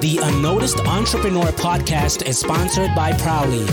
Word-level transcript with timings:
The 0.00 0.20
Unnoticed 0.22 0.78
Entrepreneur 0.86 1.46
podcast 1.46 2.24
is 2.24 2.38
sponsored 2.38 2.94
by 2.94 3.10
Prowly, 3.14 3.64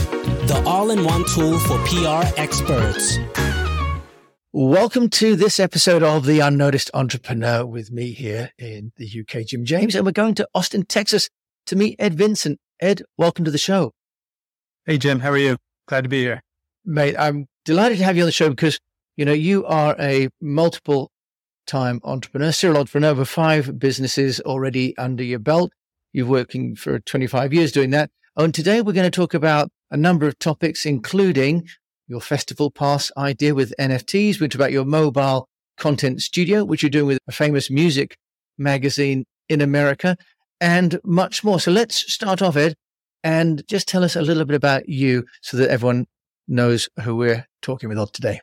the 0.48 0.64
all 0.66 0.90
in 0.90 1.04
one 1.04 1.24
tool 1.26 1.60
for 1.60 1.78
PR 1.86 2.26
experts. 2.36 3.20
Welcome 4.52 5.10
to 5.12 5.36
this 5.36 5.60
episode 5.60 6.02
of 6.02 6.26
The 6.26 6.40
Unnoticed 6.40 6.90
Entrepreneur 6.96 7.64
with 7.64 7.92
me 7.92 8.12
here 8.12 8.50
in 8.58 8.92
the 8.98 9.06
UK, 9.06 9.46
Jim 9.46 9.66
James. 9.66 9.94
And 9.94 10.04
we're 10.04 10.14
going 10.14 10.34
to 10.34 10.48
Austin, 10.56 10.88
Texas 10.88 11.30
to 11.68 11.76
meet 11.76 11.96
Ed 12.00 12.16
Vincent. 12.16 12.60
Ed, 12.80 13.04
welcome 13.20 13.46
to 13.46 13.52
the 13.52 13.60
show. 13.60 13.92
Hey, 14.88 14.98
Jim. 14.98 15.20
How 15.20 15.30
are 15.30 15.38
you? 15.38 15.58
Glad 15.88 16.06
to 16.06 16.10
be 16.10 16.22
here. 16.24 16.42
Mate, 16.84 17.16
I'm 17.20 17.46
delighted 17.66 18.00
to 18.00 18.04
have 18.04 18.18
you 18.18 18.24
on 18.24 18.28
the 18.28 18.32
show 18.32 18.50
because, 18.50 18.80
you 19.16 19.26
know, 19.26 19.34
you 19.34 19.64
are 19.68 19.96
a 20.00 20.30
multiple 20.42 21.12
time 21.68 22.00
entrepreneur, 22.04 22.52
serial 22.52 22.80
entrepreneur, 22.80 23.10
over 23.10 23.26
five 23.26 23.78
businesses 23.78 24.40
already 24.40 24.98
under 24.98 25.24
your 25.24 25.38
belt. 25.38 25.72
You're 26.16 26.26
working 26.26 26.78
for 26.78 26.98
25 26.98 27.54
years 27.54 27.74
doing 27.74 27.90
that. 27.90 28.10
And 28.38 28.54
today 28.54 28.82
we're 28.82 28.94
going 28.94 29.04
to 29.04 29.12
talk 29.12 29.34
about 29.34 29.70
a 29.92 29.98
number 29.98 30.26
of 30.26 30.40
topics, 30.40 30.86
including 30.86 31.68
your 32.08 32.22
festival 32.22 32.72
pass 32.72 33.12
idea 33.18 33.54
with 33.54 33.74
NFTs. 33.78 34.40
We 34.40 34.48
talk 34.48 34.56
about 34.56 34.72
your 34.72 34.86
mobile 34.86 35.50
content 35.78 36.22
studio, 36.22 36.64
which 36.64 36.82
you're 36.82 36.90
doing 36.90 37.08
with 37.08 37.20
a 37.28 37.34
famous 37.34 37.70
music 37.70 38.16
magazine 38.58 39.26
in 39.50 39.60
America, 39.60 40.16
and 40.62 41.02
much 41.04 41.44
more. 41.44 41.60
So 41.60 41.70
let's 41.70 42.10
start 42.14 42.42
off, 42.42 42.56
Ed, 42.56 42.76
and 43.22 43.68
just 43.68 43.86
tell 43.86 44.06
us 44.06 44.16
a 44.16 44.22
little 44.22 44.46
bit 44.46 44.56
about 44.56 44.88
you 44.88 45.26
so 45.42 45.58
that 45.58 45.70
everyone 45.70 46.08
knows 46.48 46.88
who 47.04 47.18
we're 47.18 47.46
talking 47.62 47.90
with 47.90 48.12
today. 48.14 48.40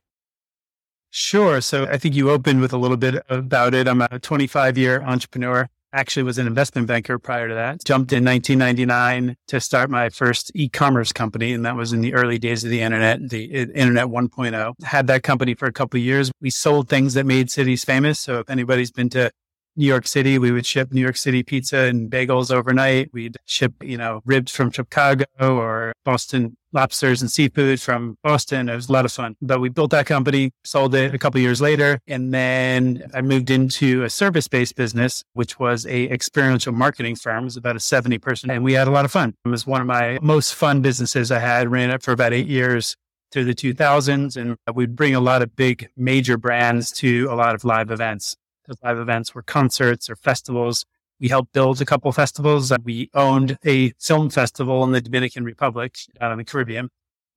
Sure. 1.08 1.62
So 1.62 1.86
I 1.86 1.96
think 1.96 2.14
you 2.14 2.30
opened 2.30 2.60
with 2.60 2.74
a 2.74 2.78
little 2.78 2.98
bit 2.98 3.24
about 3.30 3.72
it. 3.72 3.88
I'm 3.88 4.02
a 4.02 4.18
25 4.18 4.76
year 4.76 5.00
entrepreneur. 5.00 5.70
Actually 5.94 6.22
was 6.22 6.38
an 6.38 6.46
investment 6.46 6.86
banker 6.86 7.18
prior 7.18 7.48
to 7.48 7.54
that. 7.54 7.84
Jumped 7.84 8.12
in 8.12 8.24
1999 8.24 9.36
to 9.48 9.60
start 9.60 9.90
my 9.90 10.08
first 10.08 10.50
e-commerce 10.54 11.12
company. 11.12 11.52
And 11.52 11.66
that 11.66 11.76
was 11.76 11.92
in 11.92 12.00
the 12.00 12.14
early 12.14 12.38
days 12.38 12.64
of 12.64 12.70
the 12.70 12.80
internet, 12.80 13.28
the 13.28 13.44
internet 13.44 14.06
1.0. 14.06 14.74
Had 14.84 15.06
that 15.08 15.22
company 15.22 15.54
for 15.54 15.66
a 15.66 15.72
couple 15.72 15.98
of 15.98 16.04
years. 16.04 16.32
We 16.40 16.48
sold 16.48 16.88
things 16.88 17.12
that 17.14 17.26
made 17.26 17.50
cities 17.50 17.84
famous. 17.84 18.18
So 18.18 18.38
if 18.38 18.48
anybody's 18.48 18.90
been 18.90 19.10
to 19.10 19.30
New 19.76 19.86
York 19.86 20.06
City, 20.06 20.38
we 20.38 20.50
would 20.50 20.66
ship 20.66 20.92
New 20.92 21.00
York 21.00 21.16
City 21.16 21.42
pizza 21.42 21.78
and 21.78 22.10
bagels 22.10 22.50
overnight. 22.50 23.10
We'd 23.12 23.36
ship, 23.46 23.72
you 23.82 23.96
know, 23.96 24.20
ribs 24.24 24.52
from 24.52 24.70
Chicago 24.70 25.24
or 25.40 25.92
Boston 26.04 26.56
lobsters 26.72 27.20
and 27.20 27.30
seafood 27.30 27.80
from 27.80 28.16
Boston. 28.22 28.68
It 28.68 28.74
was 28.74 28.88
a 28.88 28.92
lot 28.92 29.04
of 29.04 29.12
fun. 29.12 29.36
But 29.40 29.60
we 29.60 29.68
built 29.68 29.90
that 29.90 30.06
company, 30.06 30.52
sold 30.64 30.94
it 30.94 31.14
a 31.14 31.18
couple 31.18 31.40
years 31.40 31.60
later, 31.60 31.98
and 32.06 32.32
then 32.32 33.10
I 33.14 33.20
moved 33.20 33.50
into 33.50 34.02
a 34.04 34.10
service-based 34.10 34.74
business, 34.74 35.22
which 35.34 35.58
was 35.58 35.86
a 35.86 36.08
experiential 36.08 36.72
marketing 36.72 37.16
firm. 37.16 37.44
It 37.44 37.44
was 37.44 37.56
about 37.56 37.76
a 37.76 37.80
70 37.80 38.18
person, 38.18 38.50
and 38.50 38.64
we 38.64 38.72
had 38.72 38.88
a 38.88 38.90
lot 38.90 39.04
of 39.04 39.12
fun. 39.12 39.34
It 39.44 39.48
was 39.48 39.66
one 39.66 39.80
of 39.80 39.86
my 39.86 40.18
most 40.22 40.54
fun 40.54 40.82
businesses 40.82 41.30
I 41.30 41.38
had. 41.38 41.70
Ran 41.70 41.90
it 41.90 42.02
for 42.02 42.12
about 42.12 42.32
eight 42.32 42.46
years 42.46 42.96
through 43.32 43.44
the 43.44 43.54
2000s, 43.54 44.36
and 44.36 44.56
we'd 44.74 44.94
bring 44.94 45.14
a 45.14 45.20
lot 45.20 45.42
of 45.42 45.56
big 45.56 45.88
major 45.96 46.36
brands 46.36 46.90
to 46.92 47.28
a 47.30 47.34
lot 47.34 47.54
of 47.54 47.64
live 47.64 47.90
events. 47.90 48.36
Those 48.66 48.76
live 48.82 48.98
events 48.98 49.34
were 49.34 49.42
concerts 49.42 50.08
or 50.08 50.16
festivals. 50.16 50.84
We 51.20 51.28
helped 51.28 51.52
build 51.52 51.80
a 51.80 51.84
couple 51.84 52.10
festivals. 52.12 52.72
We 52.84 53.10
owned 53.14 53.58
a 53.64 53.90
film 54.00 54.30
festival 54.30 54.82
in 54.84 54.92
the 54.92 55.00
Dominican 55.00 55.44
Republic 55.44 55.96
out 56.20 56.32
in 56.32 56.38
the 56.38 56.44
Caribbean. 56.44 56.90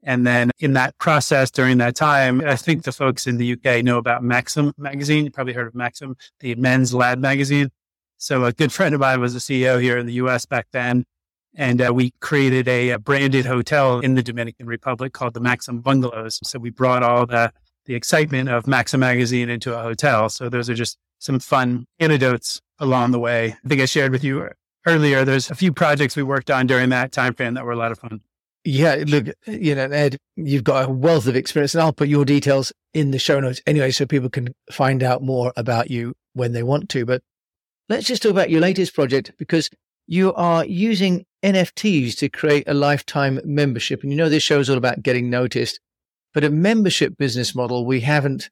And 0.04 0.26
then 0.26 0.52
in 0.60 0.74
that 0.74 0.98
process 1.00 1.50
during 1.50 1.80
that 1.80 1.96
time, 1.96 2.42
I 2.42 2.56
think 2.56 2.84
the 2.84 2.92
folks 2.92 3.26
in 3.26 3.38
the 3.38 3.54
UK 3.54 3.84
know 3.84 3.98
about 3.98 4.24
Maxim 4.24 4.72
magazine. 4.78 5.26
You 5.26 5.32
probably 5.32 5.54
heard 5.54 5.68
of 5.68 5.74
Maxim, 5.74 6.16
the 6.40 6.54
men's 6.56 6.94
lad 6.94 7.20
magazine. 7.20 7.72
So 8.18 8.46
a 8.46 8.54
good 8.54 8.72
friend 8.72 8.94
of 8.94 9.02
mine 9.02 9.20
was 9.20 9.34
the 9.34 9.40
CEO 9.40 9.82
here 9.82 9.98
in 9.98 10.06
the 10.06 10.14
US 10.14 10.46
back 10.46 10.68
then. 10.72 11.06
And 11.56 11.82
uh, 11.82 11.94
we 11.94 12.12
created 12.20 12.68
a, 12.68 12.90
a, 12.92 13.00
branded 13.00 13.46
hotel 13.46 14.00
in 14.00 14.16
the 14.16 14.24
Dominican 14.24 14.68
Republic 14.68 15.14
called 15.14 15.34
the 15.34 15.40
Maxim 15.40 15.80
Bungalows. 15.80 16.40
So 16.44 16.60
we 16.60 16.70
brought 16.70 17.02
all 17.02 17.26
the, 17.26 17.52
the 17.86 17.96
excitement 17.96 18.50
of 18.50 18.68
Maxim 18.68 19.00
magazine 19.00 19.50
into 19.50 19.78
a 19.78 19.82
hotel. 19.82 20.30
So 20.30 20.50
those 20.50 20.70
are 20.70 20.74
just 20.74 20.98
some 21.20 21.40
fun 21.40 21.86
anecdotes 22.00 22.62
along 22.80 23.12
the 23.12 23.20
way. 23.20 23.56
I 23.64 23.68
think 23.68 23.82
I 23.82 23.86
shared 23.86 24.12
with 24.12 24.24
you 24.24 24.50
earlier. 24.86 25.26
There's 25.26 25.50
a 25.50 25.56
few 25.56 25.74
projects 25.74 26.16
we 26.16 26.24
worked 26.24 26.52
on 26.52 26.68
during 26.68 26.90
that 26.90 27.12
time 27.12 27.34
frame 27.34 27.54
that 27.56 27.66
were 27.66 27.72
a 27.72 27.78
lot 27.78 27.92
of 27.92 28.00
fun. 28.00 28.22
Yeah, 28.64 29.04
look, 29.08 29.28
you 29.46 29.76
know, 29.76 29.84
Ed, 29.84 30.18
you've 30.36 30.64
got 30.64 30.90
a 30.90 30.92
wealth 30.92 31.28
of 31.28 31.36
experience, 31.36 31.76
and 31.76 31.84
I'll 31.84 31.94
put 31.94 32.08
your 32.08 32.26
details 32.26 32.74
in 32.96 33.12
the 33.12 33.20
show 33.20 33.40
notes 33.40 33.62
anyway, 33.68 33.92
so 33.92 34.08
people 34.08 34.30
can 34.30 34.56
find 34.72 35.04
out 35.04 35.22
more 35.22 35.54
about 35.56 35.92
you 35.92 36.16
when 36.34 36.54
they 36.54 36.64
want 36.64 36.90
to. 36.90 37.06
But 37.06 37.22
let's 37.90 38.08
just 38.08 38.24
talk 38.24 38.32
about 38.32 38.50
your 38.50 38.62
latest 38.62 38.96
project 38.96 39.34
because 39.38 39.70
you 40.08 40.34
are 40.34 40.66
using 40.66 41.26
NFTs 41.44 42.18
to 42.18 42.30
create 42.30 42.68
a 42.68 42.74
lifetime 42.74 43.40
membership. 43.44 44.02
And 44.02 44.12
you 44.12 44.18
know, 44.18 44.30
this 44.30 44.44
show 44.44 44.60
is 44.60 44.70
all 44.70 44.78
about 44.78 45.04
getting 45.04 45.30
noticed, 45.30 45.80
but 46.34 46.44
a 46.44 46.50
membership 46.50 47.18
business 47.18 47.54
model 47.54 47.86
we 47.86 48.02
haven't 48.02 48.50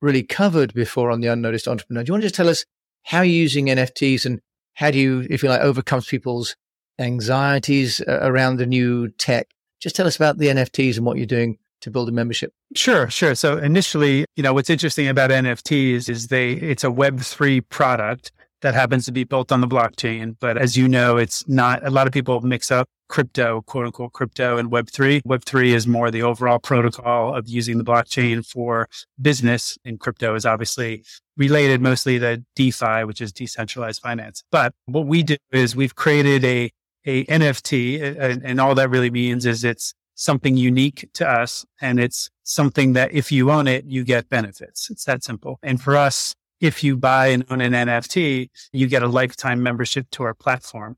really 0.00 0.22
covered 0.22 0.74
before 0.74 1.10
on 1.10 1.20
the 1.20 1.28
Unnoticed 1.28 1.68
Entrepreneur. 1.68 2.02
Do 2.02 2.10
you 2.10 2.14
want 2.14 2.22
to 2.22 2.26
just 2.26 2.34
tell 2.34 2.48
us 2.48 2.64
how 3.04 3.22
you're 3.22 3.34
using 3.34 3.66
NFTs 3.66 4.26
and 4.26 4.40
how 4.74 4.90
do 4.90 4.98
you, 4.98 5.26
if 5.28 5.42
you 5.42 5.48
like, 5.48 5.60
overcome 5.60 6.02
people's 6.02 6.56
anxieties 6.98 8.00
uh, 8.06 8.20
around 8.22 8.56
the 8.56 8.66
new 8.66 9.08
tech? 9.08 9.48
Just 9.80 9.96
tell 9.96 10.06
us 10.06 10.16
about 10.16 10.38
the 10.38 10.46
NFTs 10.48 10.96
and 10.96 11.06
what 11.06 11.16
you're 11.16 11.26
doing 11.26 11.58
to 11.80 11.90
build 11.90 12.08
a 12.08 12.12
membership. 12.12 12.52
Sure, 12.74 13.08
sure. 13.08 13.34
So 13.34 13.56
initially, 13.56 14.24
you 14.36 14.42
know, 14.42 14.52
what's 14.52 14.70
interesting 14.70 15.08
about 15.08 15.30
NFTs 15.30 16.08
is 16.08 16.28
they 16.28 16.52
it's 16.52 16.84
a 16.84 16.88
web3 16.88 17.68
product 17.68 18.32
that 18.60 18.74
happens 18.74 19.04
to 19.06 19.12
be 19.12 19.24
built 19.24 19.52
on 19.52 19.60
the 19.60 19.68
blockchain. 19.68 20.36
But 20.40 20.58
as 20.58 20.76
you 20.76 20.88
know, 20.88 21.16
it's 21.16 21.46
not, 21.48 21.86
a 21.86 21.90
lot 21.90 22.06
of 22.06 22.12
people 22.12 22.40
mix 22.40 22.70
up 22.70 22.88
crypto, 23.08 23.62
quote 23.62 23.86
unquote, 23.86 24.12
crypto 24.12 24.58
and 24.58 24.70
Web3. 24.70 25.22
Web3 25.22 25.74
is 25.74 25.86
more 25.86 26.10
the 26.10 26.22
overall 26.22 26.58
protocol 26.58 27.34
of 27.34 27.48
using 27.48 27.78
the 27.78 27.84
blockchain 27.84 28.46
for 28.46 28.88
business. 29.20 29.78
And 29.84 29.98
crypto 29.98 30.34
is 30.34 30.46
obviously 30.46 31.04
related 31.36 31.80
mostly 31.80 32.18
to 32.18 32.44
DeFi, 32.54 33.04
which 33.04 33.20
is 33.20 33.32
decentralized 33.32 34.02
finance. 34.02 34.42
But 34.50 34.74
what 34.86 35.06
we 35.06 35.22
do 35.22 35.36
is 35.52 35.74
we've 35.74 35.94
created 35.94 36.44
a, 36.44 36.70
a 37.06 37.24
NFT 37.26 38.18
and, 38.20 38.44
and 38.44 38.60
all 38.60 38.74
that 38.74 38.90
really 38.90 39.10
means 39.10 39.46
is 39.46 39.64
it's 39.64 39.94
something 40.14 40.56
unique 40.56 41.08
to 41.14 41.28
us. 41.28 41.64
And 41.80 42.00
it's 42.00 42.28
something 42.42 42.92
that 42.94 43.12
if 43.12 43.30
you 43.30 43.50
own 43.50 43.68
it, 43.68 43.84
you 43.86 44.04
get 44.04 44.28
benefits. 44.28 44.90
It's 44.90 45.04
that 45.04 45.22
simple. 45.22 45.58
And 45.62 45.80
for 45.80 45.96
us, 45.96 46.34
if 46.60 46.82
you 46.82 46.96
buy 46.96 47.28
and 47.28 47.44
own 47.50 47.60
an 47.60 47.72
NFT, 47.72 48.50
you 48.72 48.86
get 48.88 49.02
a 49.02 49.06
lifetime 49.06 49.62
membership 49.62 50.08
to 50.12 50.24
our 50.24 50.34
platform. 50.34 50.96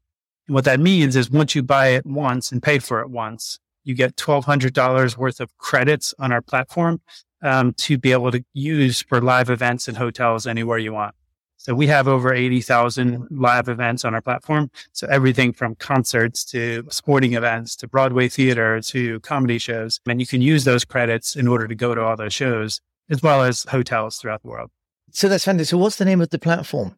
And 0.51 0.57
what 0.57 0.65
that 0.65 0.81
means 0.81 1.15
is 1.15 1.31
once 1.31 1.55
you 1.55 1.63
buy 1.63 1.91
it 1.91 2.05
once 2.05 2.51
and 2.51 2.61
pay 2.61 2.81
for 2.81 3.01
it 3.03 3.09
once, 3.09 3.61
you 3.85 3.95
get 3.95 4.17
$1,200 4.17 5.17
worth 5.17 5.39
of 5.39 5.57
credits 5.59 6.13
on 6.19 6.33
our 6.33 6.43
platform 6.43 7.01
um, 7.41 7.73
to 7.75 7.97
be 7.97 8.11
able 8.11 8.33
to 8.33 8.45
use 8.53 9.01
for 9.01 9.21
live 9.21 9.49
events 9.49 9.87
and 9.87 9.97
hotels 9.97 10.49
anywhere 10.49 10.79
you 10.79 10.93
want. 10.93 11.15
So 11.57 11.73
we 11.73 11.87
have 11.87 12.09
over 12.09 12.35
80,000 12.35 13.29
live 13.31 13.69
events 13.69 14.05
on 14.05 14.13
our 14.13 14.21
platform. 14.21 14.73
So 14.93 15.07
everything 15.07 15.53
from 15.53 15.77
concerts 15.77 16.45
to 16.47 16.85
sporting 16.91 17.35
events 17.35 17.77
to 17.77 17.87
Broadway 17.87 18.29
theater 18.29 18.81
to 18.81 19.21
comedy 19.21 19.59
shows. 19.59 20.01
And 20.09 20.19
you 20.19 20.27
can 20.27 20.43
use 20.43 20.65
those 20.65 20.85
credits 20.85 21.37
in 21.37 21.47
order 21.47 21.69
to 21.69 21.77
go 21.77 21.95
to 21.95 22.03
all 22.03 22.17
those 22.17 22.35
shows 22.35 22.81
as 23.09 23.23
well 23.23 23.45
as 23.45 23.63
hotels 23.71 24.17
throughout 24.17 24.43
the 24.43 24.49
world. 24.49 24.73
So 25.13 25.29
that's 25.29 25.45
fantastic. 25.45 25.71
So 25.71 25.79
what's 25.79 25.95
the 25.95 26.05
name 26.05 26.21
of 26.21 26.31
the 26.31 26.41
platform? 26.41 26.97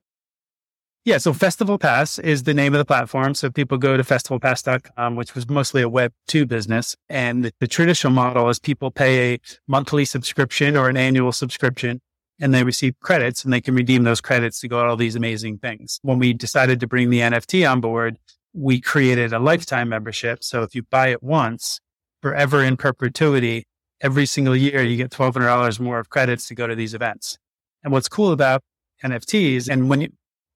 Yeah, 1.05 1.19
so 1.19 1.33
Festival 1.33 1.79
Pass 1.79 2.21
is 2.21 2.45
the 2.45 2.55
name 2.55 2.75
of 2.75 2.79
the 2.79 2.85
platform. 2.85 3.35
So 3.35 3.51
people 3.51 3.77
go 3.77 3.97
to 3.97 4.05
festivalpass.com, 4.05 5.17
which 5.17 5.35
was 5.35 5.49
mostly 5.49 5.83
a 5.83 5.89
web 5.89 6.13
two 6.29 6.47
business. 6.47 6.95
And 7.09 7.45
the, 7.45 7.53
the, 7.59 7.67
traditional 7.67 8.13
model 8.13 8.49
is 8.49 8.61
people 8.61 8.93
pay 8.93 9.35
a 9.35 9.41
monthly 9.67 10.05
subscription 10.05 10.77
or 10.77 10.89
an 10.89 10.97
annual 10.97 11.33
subscription 11.33 12.01
and 12.41 12.55
they 12.55 12.63
receive 12.63 12.95
credits 13.01 13.43
and 13.43 13.53
they 13.53 13.61
can 13.61 13.75
redeem 13.75 14.05
those 14.05 14.21
credits 14.21 14.61
to 14.61 14.69
go 14.69 14.81
to 14.83 14.91
all 14.91 14.97
these 14.97 15.17
amazing 15.17 15.59
things. 15.59 15.99
When 16.03 16.21
we 16.21 16.33
decided 16.33 16.79
to 16.81 16.87
bring 16.87 17.11
the 17.11 17.19
NFT 17.19 17.69
on 17.69 17.81
board, 17.81 18.17
we 18.53 18.81
created 18.81 19.33
a 19.33 19.41
lifetime 19.41 19.89
membership. 19.89 20.45
So 20.45 20.63
if 20.63 20.73
you 20.73 20.85
buy 20.85 21.09
it 21.09 21.23
once, 21.23 21.81
forever 22.21 22.63
in 22.63 22.77
perpetuity, 22.77 23.65
every 24.01 24.27
single 24.27 24.57
year, 24.57 24.83
you 24.83 24.97
get 24.97 25.11
$1,200 25.11 25.81
more 25.81 25.99
of 25.99 26.11
credits 26.11 26.47
to 26.49 26.55
go 26.55 26.69
to 26.69 26.77
these 26.77 26.95
events. 26.95 27.39
And 27.83 27.93
what's 27.93 28.09
cool 28.09 28.31
about 28.31 28.63
NFTs, 29.03 29.69
and 29.69 29.89
when 29.91 30.03
you 30.03 30.09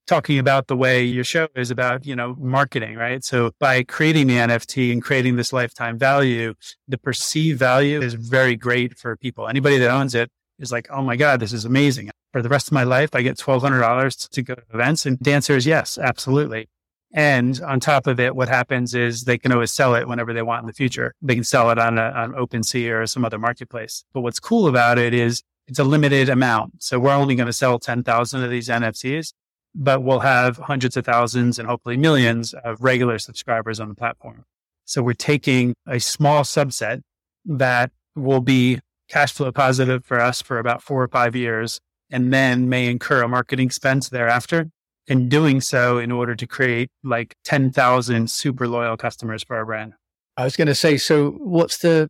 talking 0.06 0.38
about 0.38 0.68
the 0.68 0.76
way 0.76 1.02
your 1.02 1.24
show 1.24 1.48
is 1.54 1.70
about, 1.70 2.06
you 2.06 2.14
know, 2.14 2.36
marketing, 2.38 2.96
right? 2.96 3.24
So 3.24 3.50
by 3.58 3.82
creating 3.82 4.28
the 4.28 4.36
NFT 4.36 4.92
and 4.92 5.02
creating 5.02 5.36
this 5.36 5.52
lifetime 5.52 5.98
value, 5.98 6.54
the 6.88 6.98
perceived 6.98 7.58
value 7.58 8.00
is 8.00 8.14
very 8.14 8.56
great 8.56 8.96
for 8.96 9.16
people. 9.16 9.48
Anybody 9.48 9.78
that 9.78 9.90
owns 9.90 10.14
it 10.14 10.30
is 10.58 10.72
like, 10.72 10.88
oh 10.90 11.02
my 11.02 11.16
God, 11.16 11.40
this 11.40 11.52
is 11.52 11.64
amazing. 11.64 12.10
For 12.32 12.42
the 12.42 12.48
rest 12.48 12.68
of 12.68 12.72
my 12.72 12.84
life, 12.84 13.10
I 13.14 13.22
get 13.22 13.36
$1,200 13.36 14.28
to 14.28 14.42
go 14.42 14.54
to 14.54 14.62
events. 14.72 15.06
And 15.06 15.18
the 15.20 15.32
answer 15.32 15.56
is 15.56 15.66
yes, 15.66 15.98
absolutely. 15.98 16.68
And 17.12 17.60
on 17.62 17.80
top 17.80 18.06
of 18.06 18.20
it, 18.20 18.36
what 18.36 18.48
happens 18.48 18.94
is 18.94 19.22
they 19.22 19.38
can 19.38 19.52
always 19.52 19.72
sell 19.72 19.94
it 19.94 20.06
whenever 20.06 20.32
they 20.32 20.42
want 20.42 20.62
in 20.62 20.66
the 20.66 20.72
future. 20.72 21.14
They 21.22 21.34
can 21.34 21.44
sell 21.44 21.70
it 21.70 21.78
on, 21.78 21.98
a, 21.98 22.10
on 22.10 22.32
OpenSea 22.32 23.02
or 23.02 23.06
some 23.06 23.24
other 23.24 23.38
marketplace. 23.38 24.04
But 24.12 24.20
what's 24.20 24.40
cool 24.40 24.66
about 24.66 24.98
it 24.98 25.14
is 25.14 25.42
it's 25.66 25.78
a 25.78 25.84
limited 25.84 26.28
amount. 26.28 26.82
So 26.82 26.98
we're 26.98 27.12
only 27.12 27.34
going 27.34 27.46
to 27.46 27.52
sell 27.52 27.78
10,000 27.78 28.44
of 28.44 28.50
these 28.50 28.68
NFTs. 28.68 29.32
But 29.78 30.02
we'll 30.02 30.20
have 30.20 30.56
hundreds 30.56 30.96
of 30.96 31.04
thousands 31.04 31.58
and 31.58 31.68
hopefully 31.68 31.98
millions 31.98 32.54
of 32.64 32.82
regular 32.82 33.18
subscribers 33.18 33.78
on 33.78 33.88
the 33.90 33.94
platform. 33.94 34.44
So 34.86 35.02
we're 35.02 35.12
taking 35.12 35.74
a 35.86 36.00
small 36.00 36.42
subset 36.42 37.02
that 37.44 37.90
will 38.14 38.40
be 38.40 38.80
cash 39.10 39.32
flow 39.32 39.52
positive 39.52 40.04
for 40.04 40.18
us 40.18 40.40
for 40.40 40.58
about 40.58 40.82
four 40.82 41.02
or 41.02 41.08
five 41.08 41.36
years 41.36 41.78
and 42.10 42.32
then 42.32 42.68
may 42.68 42.88
incur 42.88 43.22
a 43.22 43.28
marketing 43.28 43.66
expense 43.66 44.08
thereafter. 44.08 44.70
And 45.08 45.30
doing 45.30 45.60
so 45.60 45.98
in 45.98 46.10
order 46.10 46.34
to 46.34 46.46
create 46.48 46.90
like 47.04 47.36
10,000 47.44 48.28
super 48.28 48.66
loyal 48.66 48.96
customers 48.96 49.44
for 49.44 49.56
our 49.56 49.64
brand. 49.64 49.92
I 50.36 50.42
was 50.42 50.56
going 50.56 50.66
to 50.66 50.74
say, 50.74 50.96
so 50.96 51.30
what's 51.30 51.78
the 51.78 52.08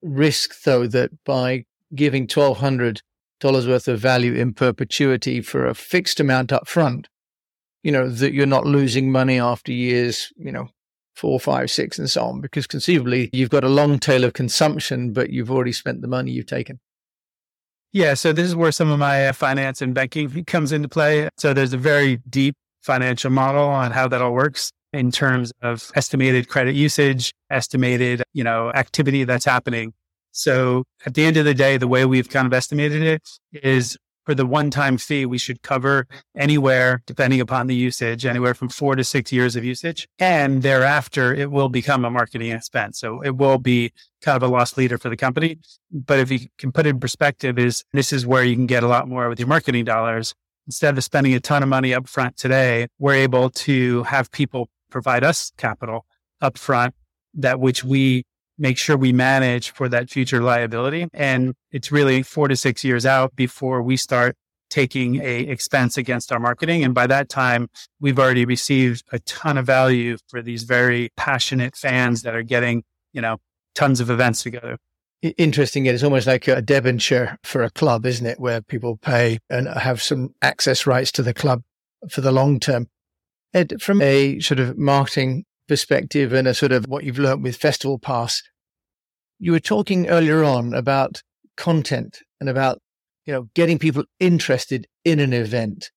risk 0.00 0.62
though 0.62 0.86
that 0.86 1.10
by 1.24 1.64
giving 1.92 2.28
$1,200 2.28 3.00
worth 3.42 3.88
of 3.88 3.98
value 4.00 4.34
in 4.34 4.52
perpetuity 4.52 5.40
for 5.40 5.66
a 5.66 5.74
fixed 5.74 6.20
amount 6.20 6.52
up 6.52 6.68
front, 6.68 7.08
you 7.82 7.92
know, 7.92 8.08
that 8.08 8.32
you're 8.32 8.46
not 8.46 8.66
losing 8.66 9.10
money 9.12 9.38
after 9.38 9.72
years, 9.72 10.32
you 10.36 10.52
know, 10.52 10.68
four, 11.14 11.38
five, 11.38 11.70
six, 11.70 11.98
and 11.98 12.10
so 12.10 12.24
on, 12.24 12.40
because 12.40 12.66
conceivably 12.66 13.30
you've 13.32 13.50
got 13.50 13.64
a 13.64 13.68
long 13.68 13.98
tail 13.98 14.24
of 14.24 14.32
consumption, 14.32 15.12
but 15.12 15.30
you've 15.30 15.50
already 15.50 15.72
spent 15.72 16.00
the 16.00 16.08
money 16.08 16.32
you've 16.32 16.46
taken. 16.46 16.80
Yeah. 17.92 18.14
So 18.14 18.32
this 18.32 18.48
is 18.48 18.56
where 18.56 18.72
some 18.72 18.90
of 18.90 18.98
my 18.98 19.28
uh, 19.28 19.32
finance 19.32 19.80
and 19.80 19.94
banking 19.94 20.44
comes 20.46 20.72
into 20.72 20.88
play. 20.88 21.28
So 21.38 21.54
there's 21.54 21.72
a 21.72 21.78
very 21.78 22.16
deep 22.28 22.56
financial 22.82 23.30
model 23.30 23.64
on 23.64 23.92
how 23.92 24.08
that 24.08 24.20
all 24.20 24.32
works 24.32 24.72
in 24.92 25.10
terms 25.10 25.52
of 25.62 25.92
estimated 25.94 26.48
credit 26.48 26.74
usage, 26.74 27.32
estimated, 27.50 28.22
you 28.32 28.42
know, 28.42 28.72
activity 28.72 29.24
that's 29.24 29.44
happening. 29.44 29.92
So 30.34 30.84
at 31.06 31.14
the 31.14 31.24
end 31.24 31.36
of 31.36 31.44
the 31.44 31.54
day, 31.54 31.76
the 31.76 31.86
way 31.86 32.04
we've 32.04 32.28
kind 32.28 32.46
of 32.46 32.52
estimated 32.52 33.02
it 33.02 33.22
is 33.52 33.96
for 34.26 34.34
the 34.34 34.44
one 34.44 34.70
time 34.70 34.98
fee, 34.98 35.26
we 35.26 35.38
should 35.38 35.62
cover 35.62 36.08
anywhere, 36.34 37.02
depending 37.06 37.40
upon 37.40 37.68
the 37.68 37.74
usage, 37.74 38.26
anywhere 38.26 38.52
from 38.52 38.68
four 38.68 38.96
to 38.96 39.04
six 39.04 39.30
years 39.30 39.54
of 39.54 39.64
usage. 39.64 40.08
And 40.18 40.62
thereafter, 40.62 41.32
it 41.32 41.52
will 41.52 41.68
become 41.68 42.04
a 42.04 42.10
marketing 42.10 42.50
expense. 42.50 42.98
So 42.98 43.20
it 43.20 43.36
will 43.36 43.58
be 43.58 43.92
kind 44.22 44.36
of 44.36 44.42
a 44.42 44.52
loss 44.52 44.76
leader 44.76 44.98
for 44.98 45.08
the 45.08 45.16
company. 45.16 45.58
But 45.92 46.18
if 46.18 46.32
you 46.32 46.40
can 46.58 46.72
put 46.72 46.86
it 46.86 46.90
in 46.90 47.00
perspective, 47.00 47.56
is 47.58 47.84
this 47.92 48.12
is 48.12 48.26
where 48.26 48.42
you 48.42 48.56
can 48.56 48.66
get 48.66 48.82
a 48.82 48.88
lot 48.88 49.08
more 49.08 49.28
with 49.28 49.38
your 49.38 49.48
marketing 49.48 49.84
dollars. 49.84 50.34
Instead 50.66 50.96
of 50.96 51.04
spending 51.04 51.34
a 51.34 51.40
ton 51.40 51.62
of 51.62 51.68
money 51.68 51.94
up 51.94 52.08
front 52.08 52.36
today, 52.36 52.88
we're 52.98 53.14
able 53.14 53.50
to 53.50 54.02
have 54.04 54.32
people 54.32 54.68
provide 54.90 55.22
us 55.22 55.52
capital 55.58 56.06
up 56.40 56.58
front 56.58 56.94
that 57.34 57.60
which 57.60 57.84
we 57.84 58.24
make 58.58 58.78
sure 58.78 58.96
we 58.96 59.12
manage 59.12 59.70
for 59.70 59.88
that 59.88 60.10
future 60.10 60.42
liability. 60.42 61.08
And 61.12 61.54
it's 61.72 61.90
really 61.90 62.22
four 62.22 62.48
to 62.48 62.56
six 62.56 62.84
years 62.84 63.04
out 63.04 63.34
before 63.36 63.82
we 63.82 63.96
start 63.96 64.36
taking 64.70 65.20
a 65.20 65.40
expense 65.40 65.96
against 65.96 66.32
our 66.32 66.40
marketing. 66.40 66.82
And 66.84 66.94
by 66.94 67.06
that 67.06 67.28
time, 67.28 67.68
we've 68.00 68.18
already 68.18 68.44
received 68.44 69.04
a 69.12 69.18
ton 69.20 69.58
of 69.58 69.66
value 69.66 70.16
for 70.28 70.42
these 70.42 70.64
very 70.64 71.10
passionate 71.16 71.76
fans 71.76 72.22
that 72.22 72.34
are 72.34 72.42
getting, 72.42 72.82
you 73.12 73.20
know, 73.20 73.38
tons 73.74 74.00
of 74.00 74.10
events 74.10 74.42
together. 74.42 74.78
Interesting. 75.22 75.86
It's 75.86 76.02
almost 76.02 76.26
like 76.26 76.48
a 76.48 76.60
debenture 76.60 77.38
for 77.44 77.62
a 77.62 77.70
club, 77.70 78.04
isn't 78.04 78.26
it? 78.26 78.38
Where 78.38 78.60
people 78.60 78.96
pay 78.96 79.38
and 79.48 79.68
have 79.68 80.02
some 80.02 80.34
access 80.42 80.86
rights 80.86 81.12
to 81.12 81.22
the 81.22 81.32
club 81.32 81.62
for 82.10 82.20
the 82.20 82.32
long 82.32 82.60
term. 82.60 82.88
Ed, 83.54 83.80
from 83.80 84.02
a 84.02 84.40
sort 84.40 84.58
of 84.58 84.76
marketing 84.76 85.44
perspective 85.68 86.32
and 86.32 86.46
a 86.46 86.54
sort 86.54 86.72
of 86.72 86.86
what 86.86 87.04
you've 87.04 87.18
learned 87.18 87.42
with 87.42 87.56
Festival 87.56 87.98
Pass. 87.98 88.42
You 89.38 89.52
were 89.52 89.60
talking 89.60 90.08
earlier 90.08 90.44
on 90.44 90.74
about 90.74 91.22
content 91.56 92.20
and 92.40 92.48
about, 92.48 92.80
you 93.26 93.32
know, 93.32 93.48
getting 93.54 93.78
people 93.78 94.04
interested 94.20 94.86
in 95.04 95.20
an 95.20 95.32
event. 95.32 95.90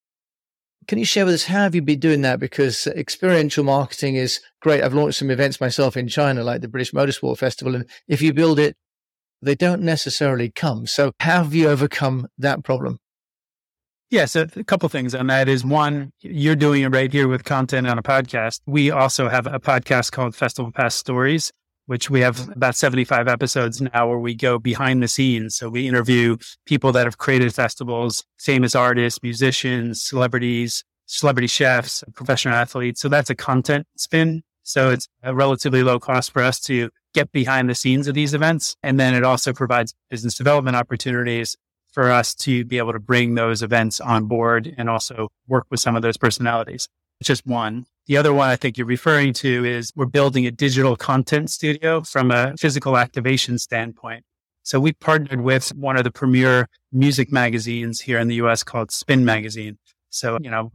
Can 0.88 1.00
you 1.00 1.06
share 1.06 1.26
with 1.26 1.34
us 1.34 1.46
how 1.46 1.64
have 1.64 1.76
you 1.76 1.82
been 1.82 2.00
doing 2.00 2.22
that? 2.22 2.40
Because 2.40 2.88
experiential 2.88 3.64
marketing 3.64 4.16
is 4.16 4.40
great. 4.62 4.82
I've 4.82 4.94
launched 4.94 5.20
some 5.20 5.30
events 5.30 5.60
myself 5.60 5.98
in 5.98 6.08
China, 6.08 6.44
like 6.44 6.62
the 6.62 6.70
British 6.70 6.94
Motorsport 6.94 7.38
Festival. 7.38 7.76
And 7.76 7.86
if 8.08 8.22
you 8.22 8.34
build 8.34 8.58
it, 8.58 8.78
they 9.42 9.56
don't 9.56 9.82
necessarily 9.82 10.50
come. 10.50 10.88
So 10.88 11.12
how 11.20 11.44
have 11.44 11.54
you 11.54 11.68
overcome 11.68 12.28
that 12.38 12.64
problem? 12.64 13.00
Yeah, 14.10 14.24
so 14.24 14.46
a 14.56 14.64
couple 14.64 14.88
things 14.88 15.14
on 15.14 15.28
that 15.28 15.50
is 15.50 15.66
one, 15.66 16.14
you're 16.22 16.56
doing 16.56 16.84
it 16.84 16.88
right 16.88 17.12
here 17.12 17.28
with 17.28 17.44
content 17.44 17.88
on 17.88 17.98
a 17.98 18.04
podcast. 18.04 18.62
We 18.66 18.90
also 18.90 19.28
have 19.28 19.48
a 19.48 19.60
podcast 19.60 20.14
called 20.14 20.34
Festival 20.34 20.72
Pass 20.72 20.96
Stories, 20.96 21.52
which 21.88 22.10
we 22.10 22.22
have 22.22 22.48
about 22.50 22.76
75 22.76 23.28
episodes 23.28 23.82
now 23.82 24.08
where 24.08 24.18
we 24.18 24.34
go 24.34 24.60
behind 24.60 25.04
the 25.04 25.10
scenes. 25.10 25.58
So 25.58 25.68
we 25.68 25.90
interview 25.90 26.38
people 26.66 26.94
that 26.94 27.06
have 27.06 27.18
created 27.18 27.54
festivals, 27.54 28.24
famous 28.40 28.76
artists, 28.76 29.22
musicians, 29.22 30.02
celebrities, 30.02 30.86
celebrity 31.06 31.48
chefs, 31.48 32.02
professional 32.16 32.56
athletes. 32.56 33.02
So 33.02 33.10
that's 33.10 33.30
a 33.30 33.36
content 33.36 33.88
spin. 33.98 34.42
So 34.64 34.90
it's 34.90 35.10
a 35.22 35.36
relatively 35.36 35.84
low 35.84 36.00
cost 36.00 36.32
for 36.32 36.42
us 36.42 36.62
to 36.62 36.90
get 37.14 37.34
behind 37.34 37.70
the 37.70 37.76
scenes 37.76 38.08
of 38.08 38.16
these 38.16 38.34
events. 38.34 38.78
And 38.84 38.98
then 38.98 39.14
it 39.14 39.26
also 39.26 39.52
provides 39.52 39.94
business 40.10 40.36
development 40.36 40.78
opportunities 40.78 41.58
for 41.98 42.12
us 42.12 42.36
to 42.36 42.64
be 42.64 42.78
able 42.78 42.94
to 42.94 43.00
bring 43.00 43.34
those 43.34 43.64
events 43.64 44.00
on 44.00 44.26
board 44.26 44.72
and 44.78 44.88
also 44.88 45.30
work 45.48 45.66
with 45.72 45.80
some 45.80 45.96
of 45.96 46.04
those 46.04 46.16
personalities. 46.16 46.88
It's 47.20 47.28
just 47.28 47.44
one. 47.48 47.88
The 48.06 48.18
other 48.18 48.36
one 48.36 48.50
I 48.50 48.56
think 48.56 48.78
you're 48.78 48.86
referring 48.86 49.34
to 49.34 49.66
is 49.66 49.92
we're 49.96 50.06
building 50.06 50.46
a 50.46 50.52
digital 50.52 50.96
content 50.96 51.50
studio 51.50 52.02
from 52.02 52.30
a 52.30 52.56
physical 52.56 52.98
activation 53.00 53.58
standpoint. 53.58 54.24
So 54.62 54.80
we 54.80 54.94
partnered 54.94 55.42
with 55.42 55.70
one 55.70 55.98
of 55.98 56.04
the 56.04 56.12
premier 56.12 56.68
music 56.92 57.32
magazines 57.32 58.00
here 58.00 58.20
in 58.20 58.28
the 58.28 58.36
US 58.36 58.64
called 58.64 58.92
Spin 58.92 59.26
Magazine. 59.26 59.80
So, 60.12 60.38
you 60.40 60.52
know, 60.52 60.72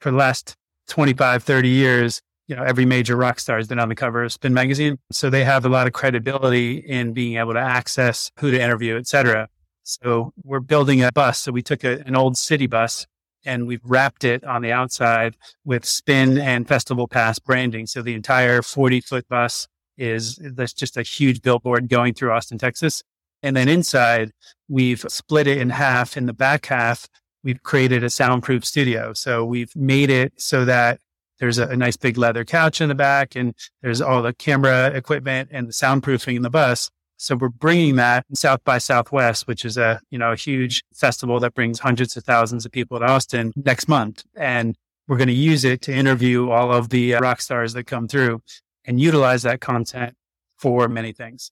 for 0.00 0.12
the 0.12 0.16
last 0.16 0.54
25, 0.86 1.42
30 1.42 1.68
years, 1.68 2.20
you 2.46 2.54
know, 2.54 2.62
every 2.62 2.84
major 2.84 3.16
rock 3.16 3.40
star 3.40 3.56
has 3.56 3.66
been 3.66 3.80
on 3.80 3.88
the 3.88 3.96
cover 3.96 4.22
of 4.22 4.32
Spin 4.32 4.54
Magazine. 4.54 5.00
So 5.10 5.30
they 5.30 5.42
have 5.42 5.64
a 5.64 5.68
lot 5.68 5.88
of 5.88 5.94
credibility 5.94 6.76
in 6.76 7.12
being 7.12 7.38
able 7.38 7.54
to 7.54 7.60
access 7.60 8.30
who 8.38 8.52
to 8.52 8.62
interview, 8.62 8.96
et 8.96 9.08
cetera. 9.08 9.48
So 9.82 10.32
we're 10.44 10.60
building 10.60 11.02
a 11.02 11.10
bus. 11.12 11.38
So 11.38 11.52
we 11.52 11.62
took 11.62 11.84
a, 11.84 12.00
an 12.06 12.16
old 12.16 12.36
city 12.36 12.66
bus 12.66 13.06
and 13.44 13.66
we've 13.66 13.80
wrapped 13.84 14.24
it 14.24 14.44
on 14.44 14.62
the 14.62 14.72
outside 14.72 15.36
with 15.64 15.84
spin 15.84 16.38
and 16.38 16.68
festival 16.68 17.08
pass 17.08 17.38
branding. 17.38 17.86
So 17.86 18.02
the 18.02 18.14
entire 18.14 18.62
40 18.62 19.00
foot 19.00 19.28
bus 19.28 19.66
is 19.96 20.38
that's 20.54 20.72
just 20.72 20.96
a 20.96 21.02
huge 21.02 21.42
billboard 21.42 21.88
going 21.88 22.14
through 22.14 22.32
Austin, 22.32 22.58
Texas. 22.58 23.02
And 23.42 23.56
then 23.56 23.68
inside, 23.68 24.32
we've 24.68 25.04
split 25.08 25.46
it 25.46 25.58
in 25.58 25.70
half. 25.70 26.16
In 26.16 26.26
the 26.26 26.32
back 26.32 26.66
half, 26.66 27.08
we've 27.42 27.62
created 27.62 28.04
a 28.04 28.10
soundproof 28.10 28.64
studio. 28.64 29.12
So 29.14 29.44
we've 29.44 29.74
made 29.74 30.10
it 30.10 30.34
so 30.36 30.64
that 30.66 31.00
there's 31.38 31.58
a, 31.58 31.68
a, 31.68 31.76
nice 31.76 31.96
big 31.96 32.18
leather 32.18 32.44
couch 32.44 32.82
in 32.82 32.90
the 32.90 32.94
back 32.94 33.34
and 33.34 33.54
there's 33.80 34.02
all 34.02 34.20
the 34.20 34.34
camera 34.34 34.88
equipment 34.88 35.48
and 35.50 35.66
the 35.66 35.72
soundproofing 35.72 36.36
in 36.36 36.42
the 36.42 36.50
bus. 36.50 36.90
So 37.20 37.36
we're 37.36 37.50
bringing 37.50 37.96
that 37.96 38.24
South 38.34 38.64
by 38.64 38.78
Southwest, 38.78 39.46
which 39.46 39.66
is 39.66 39.76
a, 39.76 40.00
you 40.10 40.18
know, 40.18 40.32
a 40.32 40.36
huge 40.36 40.82
festival 40.94 41.38
that 41.40 41.52
brings 41.52 41.78
hundreds 41.78 42.16
of 42.16 42.24
thousands 42.24 42.64
of 42.64 42.72
people 42.72 42.98
to 42.98 43.04
Austin 43.04 43.52
next 43.56 43.88
month. 43.88 44.24
And 44.34 44.74
we're 45.06 45.18
going 45.18 45.28
to 45.28 45.34
use 45.34 45.62
it 45.62 45.82
to 45.82 45.92
interview 45.92 46.48
all 46.48 46.72
of 46.72 46.88
the 46.88 47.14
uh, 47.14 47.20
rock 47.20 47.42
stars 47.42 47.74
that 47.74 47.84
come 47.84 48.08
through 48.08 48.40
and 48.86 48.98
utilize 48.98 49.42
that 49.42 49.60
content 49.60 50.14
for 50.56 50.88
many 50.88 51.12
things. 51.12 51.50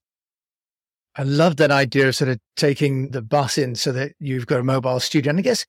I 1.15 1.25
love 1.25 1.57
that 1.57 1.71
idea 1.71 2.09
of 2.09 2.17
sort 2.17 2.31
of 2.31 2.39
taking 2.57 3.11
the 3.11 3.21
bus 3.21 3.59
in 3.59 3.75
so 3.75 3.93
that 3.93 4.13
you've 4.19 4.47
got 4.47 4.61
a 4.61 4.65
mobile 4.65 5.01
studio. 5.01 5.29
And 5.29 5.39
I 5.39 5.43
guess 5.43 5.67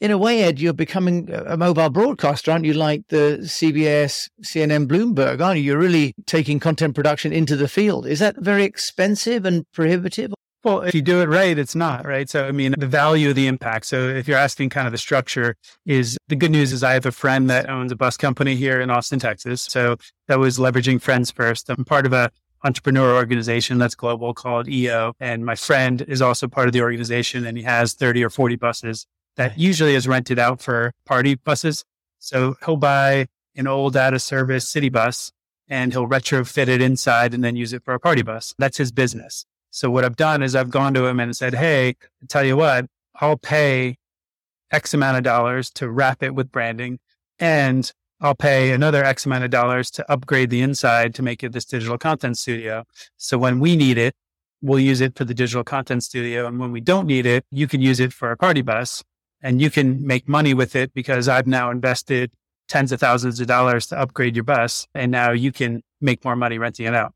in 0.00 0.10
a 0.10 0.18
way, 0.18 0.42
Ed, 0.42 0.60
you're 0.60 0.72
becoming 0.72 1.30
a 1.32 1.56
mobile 1.56 1.90
broadcaster, 1.90 2.50
aren't 2.50 2.64
you? 2.64 2.74
Like 2.74 3.08
the 3.08 3.38
CBS, 3.42 4.28
CNN, 4.42 4.86
Bloomberg, 4.86 5.40
aren't 5.40 5.58
you? 5.58 5.64
You're 5.64 5.78
really 5.78 6.14
taking 6.26 6.60
content 6.60 6.94
production 6.94 7.32
into 7.32 7.56
the 7.56 7.68
field. 7.68 8.06
Is 8.06 8.18
that 8.18 8.36
very 8.38 8.64
expensive 8.64 9.44
and 9.44 9.70
prohibitive? 9.72 10.32
Well, 10.64 10.80
if 10.80 10.94
you 10.94 11.02
do 11.02 11.20
it 11.20 11.26
right, 11.26 11.58
it's 11.58 11.74
not, 11.74 12.06
right? 12.06 12.28
So, 12.28 12.46
I 12.46 12.50
mean, 12.50 12.74
the 12.78 12.86
value 12.86 13.28
of 13.28 13.36
the 13.36 13.46
impact. 13.46 13.84
So, 13.84 14.08
if 14.08 14.26
you're 14.26 14.38
asking 14.38 14.70
kind 14.70 14.86
of 14.86 14.92
the 14.92 14.98
structure, 14.98 15.56
is 15.84 16.16
the 16.28 16.36
good 16.36 16.50
news 16.50 16.72
is 16.72 16.82
I 16.82 16.94
have 16.94 17.04
a 17.04 17.12
friend 17.12 17.50
that 17.50 17.68
owns 17.68 17.92
a 17.92 17.96
bus 17.96 18.16
company 18.16 18.56
here 18.56 18.80
in 18.80 18.88
Austin, 18.88 19.18
Texas. 19.18 19.62
So, 19.62 19.96
that 20.26 20.38
was 20.38 20.58
leveraging 20.58 21.02
friends 21.02 21.30
first. 21.30 21.68
I'm 21.68 21.84
part 21.84 22.06
of 22.06 22.14
a 22.14 22.30
entrepreneur 22.64 23.14
organization 23.14 23.76
that's 23.76 23.94
global 23.94 24.32
called 24.32 24.66
EO. 24.66 25.12
And 25.20 25.44
my 25.44 25.54
friend 25.54 26.02
is 26.08 26.22
also 26.22 26.48
part 26.48 26.66
of 26.66 26.72
the 26.72 26.80
organization 26.80 27.46
and 27.46 27.58
he 27.58 27.62
has 27.64 27.92
30 27.92 28.24
or 28.24 28.30
40 28.30 28.56
buses 28.56 29.06
that 29.36 29.58
usually 29.58 29.94
is 29.94 30.06
rented 30.06 30.38
out 30.38 30.60
for 30.60 30.92
party 31.06 31.34
buses. 31.34 31.84
So 32.18 32.56
he'll 32.64 32.76
buy 32.76 33.26
an 33.56 33.66
old 33.66 33.96
out 33.96 34.14
of 34.14 34.22
service 34.22 34.68
city 34.68 34.88
bus 34.88 35.32
and 35.68 35.92
he'll 35.92 36.06
retrofit 36.06 36.68
it 36.68 36.80
inside 36.80 37.34
and 37.34 37.42
then 37.42 37.56
use 37.56 37.72
it 37.72 37.84
for 37.84 37.94
a 37.94 38.00
party 38.00 38.22
bus. 38.22 38.54
That's 38.58 38.76
his 38.76 38.92
business. 38.92 39.46
So 39.70 39.90
what 39.90 40.04
I've 40.04 40.16
done 40.16 40.42
is 40.42 40.54
I've 40.54 40.70
gone 40.70 40.94
to 40.94 41.06
him 41.06 41.18
and 41.18 41.36
said, 41.36 41.54
Hey, 41.54 41.88
I 41.88 42.26
tell 42.28 42.44
you 42.44 42.56
what, 42.56 42.86
I'll 43.16 43.38
pay 43.38 43.96
X 44.70 44.94
amount 44.94 45.16
of 45.16 45.24
dollars 45.24 45.70
to 45.70 45.90
wrap 45.90 46.22
it 46.22 46.34
with 46.34 46.52
branding 46.52 46.98
and 47.38 47.92
I'll 48.20 48.34
pay 48.34 48.70
another 48.70 49.04
X 49.04 49.26
amount 49.26 49.44
of 49.44 49.50
dollars 49.50 49.90
to 49.92 50.10
upgrade 50.10 50.50
the 50.50 50.62
inside 50.62 51.14
to 51.16 51.22
make 51.22 51.42
it 51.42 51.52
this 51.52 51.64
digital 51.64 51.98
content 51.98 52.38
studio. 52.38 52.84
So 53.16 53.36
when 53.36 53.60
we 53.60 53.76
need 53.76 53.98
it, 53.98 54.14
we'll 54.62 54.80
use 54.80 55.00
it 55.00 55.16
for 55.16 55.24
the 55.24 55.34
digital 55.34 55.64
content 55.64 56.04
studio. 56.04 56.46
And 56.46 56.58
when 56.58 56.72
we 56.72 56.80
don't 56.80 57.06
need 57.06 57.26
it, 57.26 57.44
you 57.50 57.66
can 57.66 57.82
use 57.82 58.00
it 58.00 58.12
for 58.12 58.30
a 58.30 58.36
party 58.36 58.62
bus 58.62 59.02
and 59.44 59.60
you 59.60 59.70
can 59.70 60.04
make 60.04 60.26
money 60.26 60.54
with 60.54 60.74
it 60.74 60.92
because 60.94 61.28
I've 61.28 61.46
now 61.46 61.70
invested 61.70 62.32
tens 62.66 62.90
of 62.92 62.98
thousands 62.98 63.38
of 63.40 63.46
dollars 63.46 63.86
to 63.88 64.00
upgrade 64.00 64.34
your 64.34 64.42
bus. 64.42 64.88
And 64.94 65.12
now 65.12 65.32
you 65.32 65.52
can 65.52 65.82
make 66.00 66.24
more 66.24 66.34
money 66.34 66.58
renting 66.58 66.86
it 66.86 66.94
out. 66.94 67.12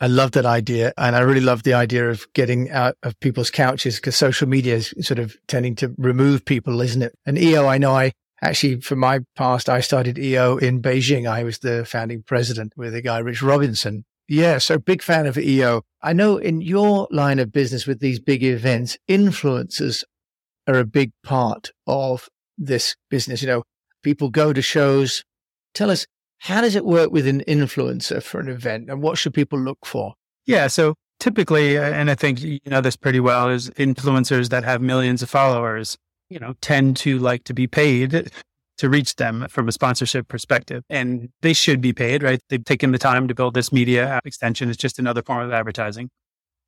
I 0.00 0.06
love 0.06 0.32
that 0.32 0.46
idea. 0.46 0.92
And 0.96 1.16
I 1.16 1.20
really 1.20 1.40
love 1.40 1.64
the 1.64 1.74
idea 1.74 2.08
of 2.08 2.32
getting 2.32 2.70
out 2.70 2.96
of 3.02 3.18
people's 3.18 3.50
couches 3.50 3.96
because 3.96 4.16
social 4.16 4.48
media 4.48 4.76
is 4.76 4.94
sort 5.00 5.18
of 5.18 5.36
tending 5.48 5.74
to 5.76 5.92
remove 5.98 6.44
people, 6.44 6.80
isn't 6.80 7.02
it? 7.02 7.12
And 7.26 7.36
EO, 7.36 7.66
I 7.66 7.78
know 7.78 7.92
I 7.92 8.12
actually, 8.40 8.80
for 8.80 8.96
my 8.96 9.20
past, 9.34 9.68
I 9.68 9.80
started 9.80 10.16
EO 10.16 10.58
in 10.58 10.80
Beijing. 10.80 11.28
I 11.28 11.42
was 11.42 11.58
the 11.58 11.84
founding 11.84 12.22
president 12.22 12.72
with 12.76 12.94
a 12.94 13.02
guy, 13.02 13.18
Rich 13.18 13.42
Robinson. 13.42 14.04
Yeah. 14.28 14.58
So 14.58 14.78
big 14.78 15.02
fan 15.02 15.26
of 15.26 15.36
EO. 15.36 15.82
I 16.02 16.12
know 16.12 16.36
in 16.36 16.60
your 16.60 17.08
line 17.10 17.40
of 17.40 17.52
business 17.52 17.86
with 17.86 17.98
these 18.00 18.20
big 18.20 18.44
events, 18.44 18.96
influencers 19.08 20.04
are 20.66 20.78
a 20.78 20.84
big 20.84 21.12
part 21.22 21.70
of 21.86 22.28
this 22.58 22.96
business. 23.10 23.42
You 23.42 23.48
know, 23.48 23.62
people 24.02 24.30
go 24.30 24.52
to 24.52 24.62
shows. 24.62 25.24
Tell 25.74 25.90
us, 25.90 26.06
how 26.38 26.60
does 26.60 26.76
it 26.76 26.84
work 26.84 27.10
with 27.10 27.26
an 27.26 27.42
influencer 27.48 28.22
for 28.22 28.40
an 28.40 28.48
event 28.48 28.90
and 28.90 29.02
what 29.02 29.18
should 29.18 29.34
people 29.34 29.58
look 29.58 29.84
for? 29.84 30.14
Yeah. 30.46 30.66
So 30.66 30.94
typically, 31.20 31.78
uh, 31.78 31.82
and 31.82 32.10
I 32.10 32.14
think 32.14 32.42
you 32.42 32.60
know 32.66 32.80
this 32.80 32.96
pretty 32.96 33.20
well, 33.20 33.48
is 33.48 33.70
influencers 33.70 34.50
that 34.50 34.64
have 34.64 34.80
millions 34.80 35.22
of 35.22 35.30
followers, 35.30 35.96
you 36.28 36.38
know, 36.38 36.54
tend 36.60 36.96
to 36.98 37.18
like 37.18 37.44
to 37.44 37.54
be 37.54 37.66
paid 37.66 38.30
to 38.76 38.88
reach 38.88 39.16
them 39.16 39.46
from 39.48 39.68
a 39.68 39.72
sponsorship 39.72 40.28
perspective. 40.28 40.82
And 40.90 41.30
they 41.42 41.52
should 41.52 41.80
be 41.80 41.92
paid, 41.92 42.22
right? 42.22 42.40
They've 42.50 42.64
taken 42.64 42.92
the 42.92 42.98
time 42.98 43.28
to 43.28 43.34
build 43.34 43.54
this 43.54 43.72
media 43.72 44.20
extension. 44.24 44.68
It's 44.68 44.78
just 44.78 44.98
another 44.98 45.22
form 45.22 45.44
of 45.44 45.52
advertising. 45.52 46.10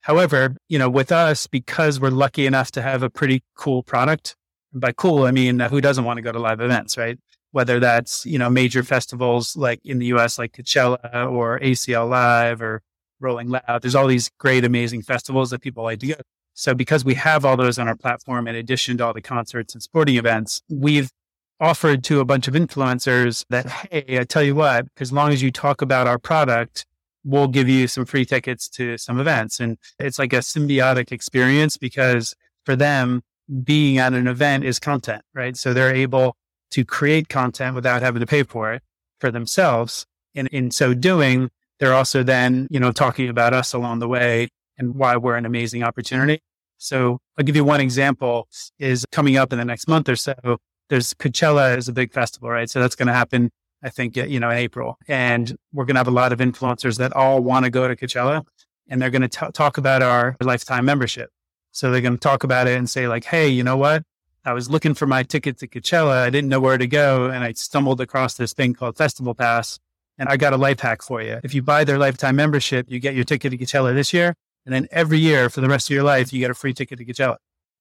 However, 0.03 0.57
you 0.69 0.79
know, 0.79 0.89
with 0.89 1.11
us, 1.11 1.47
because 1.47 1.99
we're 1.99 2.11
lucky 2.11 2.47
enough 2.47 2.71
to 2.73 2.83
have 2.83 3.03
a 3.03 3.11
pretty 3.11 3.43
cool 3.57 3.83
product, 3.83 4.37
by 4.73 4.93
cool, 4.93 5.25
I 5.25 5.31
mean, 5.31 5.59
who 5.59 5.81
doesn't 5.81 6.05
want 6.05 6.19
to 6.19 6.23
go 6.23 6.33
to 6.33 6.39
live 6.39 6.61
events, 6.61 6.97
right? 6.97 7.19
whether 7.57 7.81
that's, 7.81 8.27
you 8.27 8.39
know, 8.39 8.51
major 8.51 8.83
festivals 8.83 9.57
like 9.57 9.81
in 9.83 9.99
the 9.99 10.05
US, 10.09 10.39
like 10.39 10.53
Coachella 10.53 11.33
or 11.33 11.59
ACL 11.61 12.07
Live 12.07 12.61
or 12.61 12.83
Rolling 13.19 13.49
Loud. 13.49 13.81
There's 13.81 13.95
all 13.95 14.07
these 14.07 14.31
great, 14.39 14.63
amazing 14.63 15.01
festivals 15.01 15.49
that 15.51 15.63
people 15.63 15.83
like 15.83 16.01
to 16.01 16.09
go. 16.09 16.15
So 16.53 16.75
because 16.75 17.03
we 17.03 17.15
have 17.15 17.47
all 17.47 17.57
those 17.57 17.79
on 17.79 17.89
our 17.89 17.97
platform, 17.97 18.47
in 18.47 18.55
addition 18.55 18.99
to 18.99 19.07
all 19.07 19.15
the 19.15 19.23
concerts 19.23 19.73
and 19.73 19.83
sporting 19.83 20.17
events, 20.17 20.61
we've 20.69 21.11
offered 21.59 22.05
to 22.05 22.21
a 22.21 22.27
bunch 22.27 22.47
of 22.47 22.53
influencers 22.53 23.43
that, 23.49 23.67
hey, 23.91 24.19
I 24.19 24.25
tell 24.25 24.43
you 24.43 24.55
what, 24.55 24.85
as 24.99 25.11
long 25.11 25.33
as 25.33 25.41
you 25.41 25.51
talk 25.51 25.81
about 25.81 26.07
our 26.07 26.19
product, 26.19 26.85
we'll 27.27 27.49
give 27.49 27.69
you 27.69 27.89
some 27.89 28.05
free 28.05 28.25
tickets 28.25 28.69
to 28.69 28.97
some 28.97 29.19
events. 29.19 29.59
And 29.59 29.77
it's 29.99 30.19
like 30.19 30.33
a 30.33 30.39
symbiotic 30.39 31.11
experience 31.11 31.77
because 31.77 32.35
for 32.65 32.77
them, 32.77 33.23
being 33.63 33.99
at 33.99 34.13
an 34.13 34.27
event 34.27 34.65
is 34.65 34.79
content, 34.79 35.23
right? 35.35 35.57
So 35.57 35.75
they're 35.75 35.95
able 35.95 36.37
to 36.71 36.85
create 36.85 37.29
content 37.29 37.75
without 37.75 38.03
having 38.03 38.21
to 38.21 38.27
pay 38.27 38.43
for 38.43 38.73
it 38.73 38.83
for 39.21 39.31
themselves. 39.31 40.07
And 40.35 40.49
in 40.49 40.71
so 40.71 40.95
doing, 40.95 41.51
they're 41.79 41.95
also 41.95 42.23
then, 42.23 42.69
you 42.71 42.81
know, 42.81 42.93
talking 42.93 43.29
about 43.29 43.53
us 43.53 43.73
along 43.73 43.99
the 43.99 44.09
way 44.09 44.49
and 44.79 44.95
why 44.95 45.17
we're 45.17 45.37
an 45.37 45.47
amazing 45.47 45.83
opportunity. 45.83 46.41
So 46.79 47.19
I'll 47.39 47.45
give 47.45 47.57
you 47.57 47.65
one 47.65 47.81
example 47.81 48.49
is 48.79 49.05
coming 49.13 49.37
up 49.37 49.53
in 49.53 49.59
the 49.59 49.65
next 49.65 49.89
month 49.89 50.09
or 50.09 50.17
so. 50.17 50.35
There's 50.89 51.15
Coachella 51.15 51.77
is 51.77 51.89
a 51.89 51.93
big 51.93 52.13
festival, 52.13 52.51
right? 52.51 52.71
So 52.71 52.81
that's 52.81 52.95
going 52.95 53.09
to 53.09 53.15
happen, 53.15 53.51
I 53.83 53.91
think, 53.91 54.17
uh, 54.17 54.25
you 54.25 54.41
know, 54.41 54.51
in 54.51 54.57
April. 54.59 54.99
And 55.07 55.57
we're 55.73 55.85
going 55.85 55.95
to 55.95 56.01
have 56.01 56.09
a 56.09 56.13
lot 56.13 56.33
of 56.33 56.39
influencers 56.39 56.99
that 56.99 57.13
all 57.13 57.41
want 57.41 57.65
to 57.65 57.71
go 57.71 57.87
to 57.87 57.97
Coachella 57.97 58.45
and 58.89 59.01
they're 59.01 59.11
going 59.11 59.29
to 59.29 59.51
talk 59.53 59.79
about 59.79 60.03
our 60.03 60.37
lifetime 60.41 60.85
membership. 60.85 61.31
So 61.73 61.91
they're 61.91 62.01
going 62.01 62.15
to 62.15 62.21
talk 62.21 62.45
about 62.45 62.69
it 62.69 62.79
and 62.79 62.89
say 62.89 63.09
like, 63.09 63.25
Hey, 63.25 63.49
you 63.49 63.63
know 63.63 63.77
what? 63.77 64.03
I 64.45 64.53
was 64.53 64.71
looking 64.71 64.95
for 64.95 65.07
my 65.07 65.25
ticket 65.25 65.59
to 65.59 65.67
Coachella. 65.67 66.19
I 66.19 66.31
didn't 66.31 66.49
know 66.49 66.61
where 66.61 66.79
to 66.79 66.87
go. 66.87 67.27
And 67.27 67.43
I 67.43 67.53
stumbled 67.53 68.01
across 68.01 68.35
this 68.35 68.53
thing 68.53 68.75
called 68.75 68.97
Festival 68.97 69.35
Pass. 69.35 69.79
And 70.19 70.29
I 70.29 70.37
got 70.37 70.53
a 70.53 70.57
life 70.57 70.81
hack 70.81 71.03
for 71.03 71.21
you. 71.21 71.41
If 71.43 71.53
you 71.53 71.63
buy 71.63 71.85
their 71.85 71.99
lifetime 71.99 72.37
membership, 72.37 72.87
you 72.89 73.01
get 73.01 73.15
your 73.15 73.25
ticket 73.25 73.51
to 73.51 73.59
Coachella 73.59 73.93
this 73.93 74.15
year. 74.15 74.35
And 74.65 74.75
then 74.75 74.87
every 74.91 75.19
year 75.19 75.51
for 75.51 75.61
the 75.61 75.69
rest 75.69 75.91
of 75.91 75.95
your 75.95 76.05
life, 76.05 76.33
you 76.33 76.41
get 76.41 76.51
a 76.51 76.55
free 76.55 76.73
ticket 76.73 76.99
to 76.99 77.05
Coachella. 77.05 77.37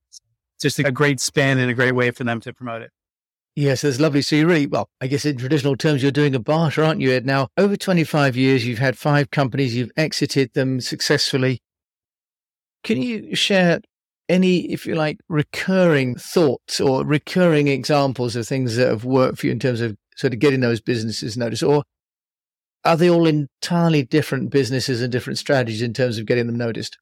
It's 0.09 0.21
just 0.61 0.79
a 0.79 0.91
great 0.91 1.19
spin 1.19 1.59
and 1.59 1.69
a 1.69 1.73
great 1.73 1.93
way 1.93 2.11
for 2.11 2.23
them 2.23 2.41
to 2.41 2.53
promote 2.53 2.81
it. 2.81 2.91
Yes, 3.55 3.81
that's 3.81 4.01
lovely. 4.01 4.21
So 4.21 4.35
you 4.35 4.47
really, 4.47 4.67
well, 4.67 4.89
I 5.00 5.07
guess 5.07 5.24
in 5.24 5.38
traditional 5.38 5.77
terms, 5.77 6.03
you're 6.03 6.12
doing 6.12 6.35
a 6.35 6.39
barter, 6.39 6.83
aren't 6.83 7.00
you, 7.00 7.12
Ed? 7.12 7.25
Now, 7.25 7.47
over 7.57 7.77
25 7.77 8.35
years, 8.35 8.67
you've 8.67 8.79
had 8.79 8.97
five 8.97 9.31
companies, 9.31 9.75
you've 9.75 9.93
exited 9.95 10.53
them 10.53 10.81
successfully. 10.81 11.62
Can 12.83 13.01
you 13.01 13.33
share 13.33 13.79
any, 14.27 14.71
if 14.71 14.85
you 14.85 14.95
like, 14.95 15.19
recurring 15.29 16.15
thoughts 16.15 16.81
or 16.81 17.05
recurring 17.05 17.69
examples 17.69 18.35
of 18.35 18.45
things 18.45 18.75
that 18.75 18.89
have 18.89 19.05
worked 19.05 19.39
for 19.39 19.45
you 19.45 19.53
in 19.53 19.59
terms 19.59 19.79
of 19.79 19.95
sort 20.17 20.33
of 20.33 20.39
getting 20.39 20.59
those 20.59 20.81
businesses 20.81 21.38
noticed? 21.38 21.63
Or 21.63 21.83
are 22.83 22.97
they 22.97 23.09
all 23.09 23.25
entirely 23.25 24.03
different 24.03 24.50
businesses 24.50 25.01
and 25.01 25.12
different 25.12 25.39
strategies 25.39 25.81
in 25.81 25.93
terms 25.93 26.17
of 26.17 26.25
getting 26.25 26.47
them 26.47 26.57
noticed? 26.57 26.97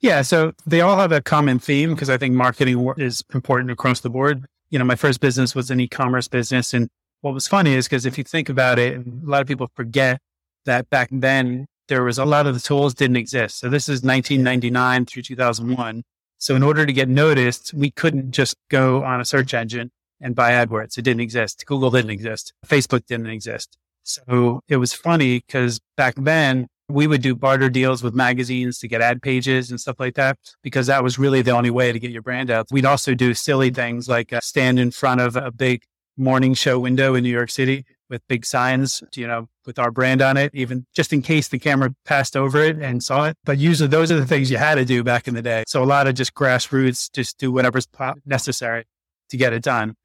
Yeah, 0.00 0.22
so 0.22 0.52
they 0.64 0.80
all 0.80 0.96
have 0.96 1.12
a 1.12 1.20
common 1.20 1.58
theme 1.58 1.90
because 1.90 2.10
I 2.10 2.18
think 2.18 2.34
marketing 2.34 2.94
is 2.98 3.24
important 3.34 3.72
across 3.72 4.00
the 4.00 4.10
board. 4.10 4.46
You 4.74 4.80
know, 4.80 4.84
my 4.84 4.96
first 4.96 5.20
business 5.20 5.54
was 5.54 5.70
an 5.70 5.78
e-commerce 5.78 6.26
business, 6.26 6.74
and 6.74 6.88
what 7.20 7.32
was 7.32 7.46
funny 7.46 7.74
is 7.74 7.86
because 7.86 8.06
if 8.06 8.18
you 8.18 8.24
think 8.24 8.48
about 8.48 8.76
it, 8.76 8.96
a 8.96 9.04
lot 9.22 9.40
of 9.40 9.46
people 9.46 9.70
forget 9.76 10.18
that 10.64 10.90
back 10.90 11.10
then 11.12 11.66
there 11.86 12.02
was 12.02 12.18
a 12.18 12.24
lot 12.24 12.48
of 12.48 12.54
the 12.54 12.60
tools 12.60 12.92
didn't 12.92 13.14
exist. 13.14 13.60
So 13.60 13.68
this 13.68 13.84
is 13.88 14.02
1999 14.02 15.06
through 15.06 15.22
2001. 15.22 16.02
So 16.38 16.56
in 16.56 16.64
order 16.64 16.84
to 16.84 16.92
get 16.92 17.08
noticed, 17.08 17.72
we 17.72 17.92
couldn't 17.92 18.32
just 18.32 18.56
go 18.68 19.04
on 19.04 19.20
a 19.20 19.24
search 19.24 19.54
engine 19.54 19.92
and 20.20 20.34
buy 20.34 20.50
AdWords. 20.50 20.98
It 20.98 21.02
didn't 21.02 21.20
exist. 21.20 21.64
Google 21.66 21.92
didn't 21.92 22.10
exist. 22.10 22.52
Facebook 22.66 23.06
didn't 23.06 23.28
exist. 23.28 23.78
So 24.02 24.60
it 24.66 24.78
was 24.78 24.92
funny 24.92 25.38
because 25.46 25.78
back 25.96 26.16
then 26.16 26.66
we 26.88 27.06
would 27.06 27.22
do 27.22 27.34
barter 27.34 27.70
deals 27.70 28.02
with 28.02 28.14
magazines 28.14 28.78
to 28.78 28.88
get 28.88 29.00
ad 29.00 29.22
pages 29.22 29.70
and 29.70 29.80
stuff 29.80 29.96
like 29.98 30.14
that 30.14 30.38
because 30.62 30.86
that 30.86 31.02
was 31.02 31.18
really 31.18 31.42
the 31.42 31.50
only 31.50 31.70
way 31.70 31.92
to 31.92 31.98
get 31.98 32.10
your 32.10 32.22
brand 32.22 32.50
out. 32.50 32.66
We'd 32.70 32.84
also 32.84 33.14
do 33.14 33.34
silly 33.34 33.70
things 33.70 34.08
like 34.08 34.32
uh, 34.32 34.40
stand 34.40 34.78
in 34.78 34.90
front 34.90 35.20
of 35.20 35.36
a 35.36 35.50
big 35.50 35.82
morning 36.16 36.54
show 36.54 36.78
window 36.78 37.14
in 37.14 37.24
New 37.24 37.30
York 37.30 37.50
City 37.50 37.84
with 38.10 38.26
big 38.28 38.44
signs, 38.44 39.02
you 39.16 39.26
know, 39.26 39.48
with 39.66 39.78
our 39.78 39.90
brand 39.90 40.20
on 40.20 40.36
it, 40.36 40.54
even 40.54 40.86
just 40.94 41.12
in 41.12 41.22
case 41.22 41.48
the 41.48 41.58
camera 41.58 41.94
passed 42.04 42.36
over 42.36 42.62
it 42.62 42.76
and 42.76 43.02
saw 43.02 43.26
it. 43.26 43.36
But 43.44 43.58
usually 43.58 43.88
those 43.88 44.12
are 44.12 44.20
the 44.20 44.26
things 44.26 44.50
you 44.50 44.58
had 44.58 44.76
to 44.76 44.84
do 44.84 45.02
back 45.02 45.26
in 45.26 45.34
the 45.34 45.42
day. 45.42 45.64
So 45.66 45.82
a 45.82 45.86
lot 45.86 46.06
of 46.06 46.14
just 46.14 46.34
grassroots, 46.34 47.10
just 47.12 47.38
do 47.38 47.50
whatever's 47.50 47.88
necessary 48.26 48.84
to 49.30 49.36
get 49.36 49.52
it 49.52 49.62
done. 49.62 49.96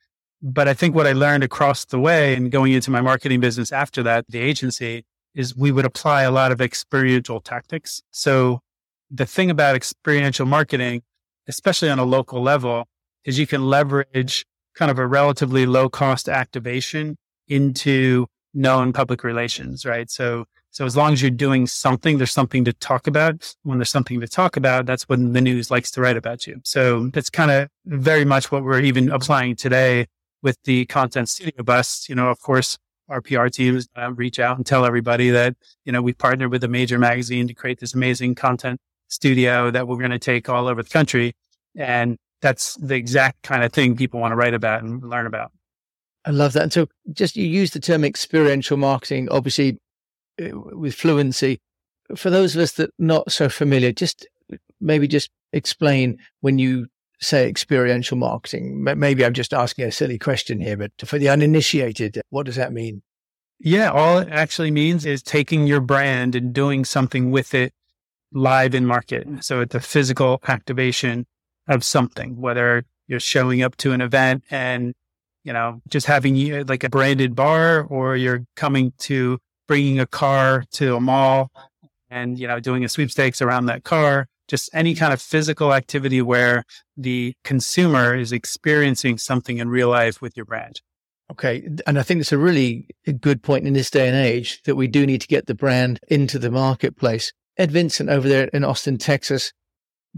But 0.42 0.70
I 0.70 0.74
think 0.74 0.96
what 0.96 1.06
I 1.06 1.12
learned 1.12 1.44
across 1.44 1.84
the 1.86 2.00
way 2.00 2.36
and 2.36 2.50
going 2.50 2.72
into 2.72 2.90
my 2.90 3.02
marketing 3.02 3.42
business 3.42 3.74
after 3.74 4.02
that, 4.04 4.26
the 4.30 4.40
agency, 4.40 5.06
is 5.36 5.56
we 5.56 5.72
would 5.72 5.86
apply 5.86 6.24
a 6.24 6.32
lot 6.32 6.52
of 6.52 6.62
experiential 6.62 7.40
tactics. 7.40 8.02
So 8.12 8.62
the 9.10 9.26
thing 9.26 9.50
about 9.50 9.76
experiential 9.76 10.46
marketing, 10.46 11.04
especially 11.48 11.90
on 11.90 12.00
a 12.00 12.04
local 12.04 12.42
level, 12.42 12.88
is 13.26 13.40
you 13.40 13.48
can 13.48 13.68
leverage 13.68 14.46
kind 14.76 14.92
of 14.92 15.00
a 15.00 15.08
relatively 15.08 15.66
low 15.66 15.90
cost 15.90 16.30
activation 16.30 17.18
into 17.48 18.28
known 18.54 18.94
public 18.94 19.24
relations, 19.24 19.86
right? 19.86 20.10
So, 20.10 20.46
so 20.72 20.86
as 20.86 20.96
long 20.96 21.14
as 21.14 21.22
you're 21.22 21.32
doing 21.32 21.68
something, 21.68 22.18
there's 22.18 22.32
something 22.32 22.64
to 22.66 22.74
talk 22.74 23.08
about. 23.08 23.56
When 23.64 23.80
there's 23.80 23.90
something 23.90 24.20
to 24.22 24.28
talk 24.28 24.56
about, 24.56 24.86
that's 24.86 25.04
when 25.10 25.34
the 25.34 25.42
news 25.42 25.72
likes 25.72 25.92
to 25.92 26.02
write 26.02 26.18
about 26.18 26.46
you. 26.48 26.62
So 26.64 27.10
that's 27.10 27.30
kind 27.30 27.52
of 27.52 27.70
very 27.86 28.26
much 28.26 28.52
what 28.52 28.64
we're 28.64 28.82
even 28.82 29.12
applying 29.12 29.56
today 29.56 30.08
with 30.42 30.58
the 30.64 30.86
content 30.86 31.30
studio 31.30 31.64
bus. 31.64 32.08
You 32.08 32.16
know, 32.16 32.30
of 32.30 32.40
course, 32.40 32.78
our 33.10 33.22
PR 33.22 33.48
teams 33.48 33.88
uh, 33.98 34.14
reach 34.14 34.40
out 34.40 34.58
and 34.58 34.66
tell 34.66 34.86
everybody 34.86 35.30
that, 35.32 35.56
you 35.86 35.92
know, 35.92 36.02
we 36.02 36.14
partnered 36.14 36.52
with 36.52 36.64
a 36.64 36.68
major 36.68 37.00
magazine 37.00 37.48
to 37.48 37.54
create 37.54 37.80
this 37.80 37.94
amazing 37.94 38.36
content 38.36 38.80
studio 39.08 39.72
that 39.72 39.88
we're 39.88 39.98
going 39.98 40.12
to 40.12 40.20
take 40.20 40.48
all 40.48 40.68
over 40.68 40.84
the 40.84 40.90
country. 40.90 41.34
And 41.76 42.18
that's 42.42 42.76
the 42.76 42.96
exact 42.96 43.42
kind 43.44 43.64
of 43.64 43.74
thing 43.74 43.96
people 43.96 44.20
want 44.20 44.32
to 44.32 44.36
write 44.36 44.54
about 44.54 44.84
and 44.84 45.04
learn 45.04 45.26
about. 45.26 45.52
I 46.26 46.32
love 46.32 46.54
that. 46.54 46.64
And 46.64 46.74
so, 46.74 46.88
just 47.12 47.36
you 47.36 47.46
use 47.46 47.72
the 47.72 47.80
term 47.80 48.04
experiential 48.04 48.78
marketing, 48.78 49.30
obviously 49.32 49.80
uh, 50.42 50.50
with 50.54 50.94
fluency. 50.94 51.60
For 52.16 52.30
those 52.30 52.56
of 52.56 52.62
us 52.62 52.74
that 52.74 52.92
not 53.00 53.32
so 53.32 53.50
familiar, 53.50 53.92
just 53.92 54.28
maybe 54.80 55.08
just 55.08 55.30
explain 55.54 56.18
when 56.42 56.60
you 56.60 56.88
say 57.22 57.48
experiential 57.48 58.18
marketing. 58.18 58.84
Maybe 58.84 59.26
I'm 59.26 59.34
just 59.34 59.54
asking 59.54 59.86
a 59.86 59.92
silly 59.92 60.18
question 60.18 60.60
here, 60.60 60.78
but 60.78 60.92
for 61.06 61.18
the 61.18 61.30
uninitiated, 61.30 62.22
what 62.30 62.46
does 62.46 62.56
that 62.56 62.74
mean? 62.74 63.02
Yeah, 63.60 63.92
all 63.92 64.20
it 64.20 64.30
actually 64.30 64.72
means 64.72 65.06
is 65.06 65.22
taking 65.22 65.68
your 65.68 65.82
brand 65.82 66.34
and 66.36 66.54
doing 66.54 66.86
something 66.86 67.30
with 67.30 67.54
it 67.54 67.74
live 68.32 68.74
in 68.74 68.86
market. 68.86 69.28
So 69.42 69.60
it's 69.62 69.76
a 69.76 69.80
physical 69.80 70.42
activation 70.48 71.26
of 71.68 71.84
something, 71.84 72.40
whether 72.40 72.86
you're 73.08 73.20
showing 73.20 73.62
up 73.62 73.76
to 73.78 73.92
an 73.92 74.02
event 74.02 74.44
and 74.50 74.94
you 75.44 75.54
know, 75.54 75.82
just 75.88 76.06
having 76.06 76.66
like 76.68 76.84
a 76.84 76.90
branded 76.90 77.36
bar 77.36 77.84
or 77.84 78.16
you're 78.16 78.46
coming 78.56 78.94
to 79.00 79.40
bringing 79.68 80.00
a 80.00 80.06
car 80.06 80.66
to 80.72 80.96
a 80.96 81.00
mall 81.00 81.52
and, 82.10 82.38
you 82.38 82.48
know, 82.48 82.60
doing 82.60 82.84
a 82.84 82.90
sweepstakes 82.90 83.42
around 83.42 83.68
that 83.68 83.84
car. 83.84 84.28
Just 84.50 84.70
any 84.74 84.96
kind 84.96 85.14
of 85.14 85.22
physical 85.22 85.74
activity 85.74 86.22
where 86.22 86.66
the 86.98 87.34
consumer 87.44 88.16
is 88.16 88.32
experiencing 88.32 89.18
something 89.18 89.60
in 89.60 89.70
real 89.70 89.90
life 89.90 90.22
with 90.22 90.36
your 90.36 90.46
brand. 90.46 90.82
Okay. 91.32 91.70
And 91.86 92.00
I 92.00 92.04
think 92.04 92.22
it's 92.22 92.32
a 92.32 92.40
really 92.40 92.88
good 93.22 93.44
point 93.44 93.68
in 93.68 93.74
this 93.74 93.92
day 93.92 94.08
and 94.08 94.18
age 94.18 94.62
that 94.64 94.76
we 94.76 94.88
do 94.88 95.06
need 95.06 95.22
to 95.22 95.28
get 95.28 95.46
the 95.46 95.54
brand 95.54 96.00
into 96.08 96.40
the 96.40 96.50
marketplace. 96.50 97.32
Ed 97.58 97.72
Vincent 97.72 98.10
over 98.10 98.28
there 98.28 98.46
in 98.48 98.64
Austin, 98.64 98.98
Texas, 98.98 99.54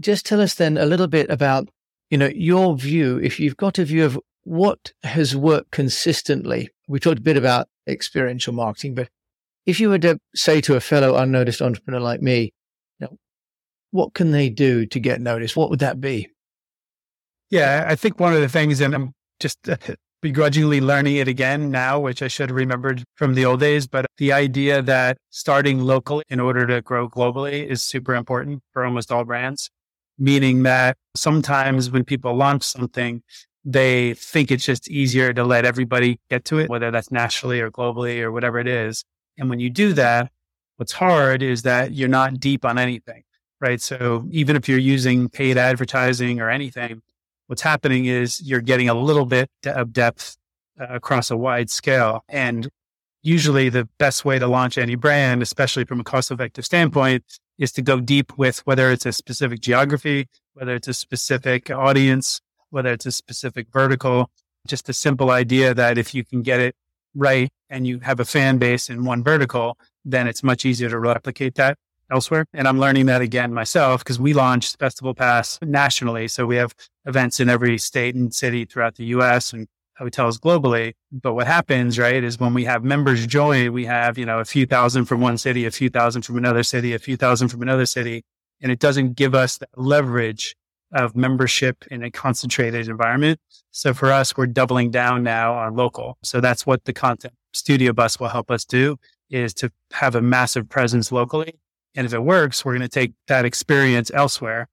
just 0.00 0.24
tell 0.24 0.40
us 0.40 0.54
then 0.54 0.78
a 0.78 0.86
little 0.86 1.08
bit 1.08 1.28
about, 1.28 1.68
you 2.08 2.16
know, 2.16 2.30
your 2.34 2.76
view, 2.76 3.18
if 3.18 3.38
you've 3.38 3.58
got 3.58 3.78
a 3.78 3.84
view 3.84 4.06
of 4.06 4.18
what 4.44 4.92
has 5.02 5.36
worked 5.36 5.70
consistently. 5.70 6.70
We 6.88 6.98
talked 6.98 7.18
a 7.18 7.22
bit 7.22 7.36
about 7.36 7.68
experiential 7.86 8.54
marketing, 8.54 8.94
but 8.94 9.08
if 9.66 9.78
you 9.78 9.90
were 9.90 9.98
to 9.98 10.18
say 10.34 10.60
to 10.62 10.76
a 10.76 10.80
fellow 10.80 11.16
unnoticed 11.16 11.62
entrepreneur 11.62 12.00
like 12.00 12.22
me, 12.22 12.52
what 13.92 14.14
can 14.14 14.32
they 14.32 14.50
do 14.50 14.84
to 14.86 14.98
get 14.98 15.20
noticed? 15.20 15.56
What 15.56 15.70
would 15.70 15.78
that 15.78 16.00
be? 16.00 16.28
Yeah, 17.50 17.84
I 17.86 17.94
think 17.94 18.18
one 18.18 18.34
of 18.34 18.40
the 18.40 18.48
things, 18.48 18.80
and 18.80 18.94
I'm 18.94 19.12
just 19.38 19.68
uh, 19.68 19.76
begrudgingly 20.22 20.80
learning 20.80 21.16
it 21.16 21.28
again 21.28 21.70
now, 21.70 22.00
which 22.00 22.22
I 22.22 22.28
should 22.28 22.48
have 22.48 22.56
remembered 22.56 23.04
from 23.14 23.34
the 23.34 23.44
old 23.44 23.60
days, 23.60 23.86
but 23.86 24.06
the 24.16 24.32
idea 24.32 24.80
that 24.82 25.18
starting 25.30 25.80
local 25.80 26.22
in 26.28 26.40
order 26.40 26.66
to 26.66 26.80
grow 26.80 27.08
globally 27.08 27.66
is 27.66 27.82
super 27.82 28.14
important 28.14 28.62
for 28.72 28.84
almost 28.84 29.12
all 29.12 29.24
brands, 29.24 29.68
meaning 30.18 30.62
that 30.62 30.96
sometimes 31.14 31.90
when 31.90 32.04
people 32.04 32.34
launch 32.34 32.62
something, 32.62 33.22
they 33.64 34.14
think 34.14 34.50
it's 34.50 34.64
just 34.64 34.88
easier 34.88 35.32
to 35.32 35.44
let 35.44 35.64
everybody 35.64 36.18
get 36.30 36.44
to 36.46 36.58
it, 36.58 36.70
whether 36.70 36.90
that's 36.90 37.10
nationally 37.10 37.60
or 37.60 37.70
globally 37.70 38.20
or 38.20 38.32
whatever 38.32 38.58
it 38.58 38.66
is. 38.66 39.04
And 39.38 39.50
when 39.50 39.60
you 39.60 39.70
do 39.70 39.92
that, 39.94 40.30
what's 40.76 40.92
hard 40.92 41.42
is 41.42 41.62
that 41.62 41.92
you're 41.92 42.08
not 42.08 42.40
deep 42.40 42.64
on 42.64 42.78
anything, 42.78 43.24
right? 43.62 43.80
So 43.80 44.26
even 44.30 44.56
if 44.56 44.68
you're 44.68 44.76
using 44.76 45.28
paid 45.28 45.56
advertising 45.56 46.40
or 46.40 46.50
anything, 46.50 47.00
what's 47.46 47.62
happening 47.62 48.06
is 48.06 48.42
you're 48.42 48.60
getting 48.60 48.88
a 48.88 48.94
little 48.94 49.24
bit 49.24 49.48
of 49.64 49.92
depth 49.92 50.36
uh, 50.78 50.86
across 50.90 51.30
a 51.30 51.36
wide 51.36 51.70
scale. 51.70 52.24
And 52.28 52.68
usually 53.22 53.68
the 53.68 53.88
best 53.98 54.24
way 54.24 54.40
to 54.40 54.48
launch 54.48 54.76
any 54.76 54.96
brand, 54.96 55.42
especially 55.42 55.84
from 55.84 56.00
a 56.00 56.04
cost 56.04 56.32
effective 56.32 56.64
standpoint, 56.64 57.24
is 57.56 57.70
to 57.72 57.82
go 57.82 58.00
deep 58.00 58.36
with 58.36 58.58
whether 58.66 58.90
it's 58.90 59.06
a 59.06 59.12
specific 59.12 59.60
geography, 59.60 60.28
whether 60.54 60.74
it's 60.74 60.88
a 60.88 60.94
specific 60.94 61.70
audience, 61.70 62.40
whether 62.70 62.92
it's 62.92 63.06
a 63.06 63.12
specific 63.12 63.68
vertical, 63.72 64.28
just 64.66 64.88
a 64.88 64.92
simple 64.92 65.30
idea 65.30 65.72
that 65.72 65.98
if 65.98 66.14
you 66.14 66.24
can 66.24 66.42
get 66.42 66.58
it 66.58 66.74
right 67.14 67.48
and 67.70 67.86
you 67.86 68.00
have 68.00 68.18
a 68.18 68.24
fan 68.24 68.58
base 68.58 68.90
in 68.90 69.04
one 69.04 69.22
vertical, 69.22 69.78
then 70.04 70.26
it's 70.26 70.42
much 70.42 70.64
easier 70.64 70.88
to 70.88 70.98
replicate 70.98 71.54
that 71.54 71.78
elsewhere. 72.12 72.46
And 72.52 72.68
I'm 72.68 72.78
learning 72.78 73.06
that 73.06 73.22
again 73.22 73.52
myself 73.52 74.04
because 74.04 74.20
we 74.20 74.34
launched 74.34 74.78
Festival 74.78 75.14
Pass 75.14 75.58
nationally. 75.62 76.28
So 76.28 76.46
we 76.46 76.56
have 76.56 76.74
events 77.06 77.40
in 77.40 77.48
every 77.48 77.78
state 77.78 78.14
and 78.14 78.32
city 78.32 78.64
throughout 78.64 78.96
the 78.96 79.06
US 79.06 79.52
and 79.52 79.66
hotels 79.96 80.38
globally. 80.38 80.92
But 81.10 81.34
what 81.34 81.46
happens, 81.46 81.98
right, 81.98 82.22
is 82.22 82.38
when 82.38 82.54
we 82.54 82.64
have 82.64 82.84
members 82.84 83.26
join, 83.26 83.72
we 83.72 83.86
have, 83.86 84.18
you 84.18 84.26
know, 84.26 84.38
a 84.38 84.44
few 84.44 84.66
thousand 84.66 85.06
from 85.06 85.20
one 85.20 85.38
city, 85.38 85.64
a 85.64 85.70
few 85.70 85.88
thousand 85.88 86.22
from 86.22 86.36
another 86.36 86.62
city, 86.62 86.92
a 86.92 86.98
few 86.98 87.16
thousand 87.16 87.48
from 87.48 87.62
another 87.62 87.86
city. 87.86 88.24
And 88.60 88.70
it 88.70 88.78
doesn't 88.78 89.14
give 89.14 89.34
us 89.34 89.58
that 89.58 89.70
leverage 89.76 90.54
of 90.92 91.16
membership 91.16 91.84
in 91.90 92.02
a 92.02 92.10
concentrated 92.10 92.88
environment. 92.88 93.40
So 93.70 93.94
for 93.94 94.12
us, 94.12 94.36
we're 94.36 94.46
doubling 94.46 94.90
down 94.90 95.22
now 95.22 95.54
on 95.54 95.74
local. 95.74 96.18
So 96.22 96.40
that's 96.40 96.66
what 96.66 96.84
the 96.84 96.92
content 96.92 97.34
studio 97.54 97.92
bus 97.92 98.20
will 98.20 98.28
help 98.28 98.50
us 98.50 98.64
do 98.64 98.96
is 99.30 99.54
to 99.54 99.72
have 99.92 100.14
a 100.14 100.20
massive 100.20 100.68
presence 100.68 101.10
locally. 101.10 101.54
And 101.94 102.06
if 102.06 102.14
it 102.14 102.22
works, 102.22 102.64
we're 102.64 102.72
going 102.72 102.82
to 102.82 102.88
take 102.88 103.12
that 103.28 103.44
experience 103.44 104.10
elsewhere. 104.14 104.68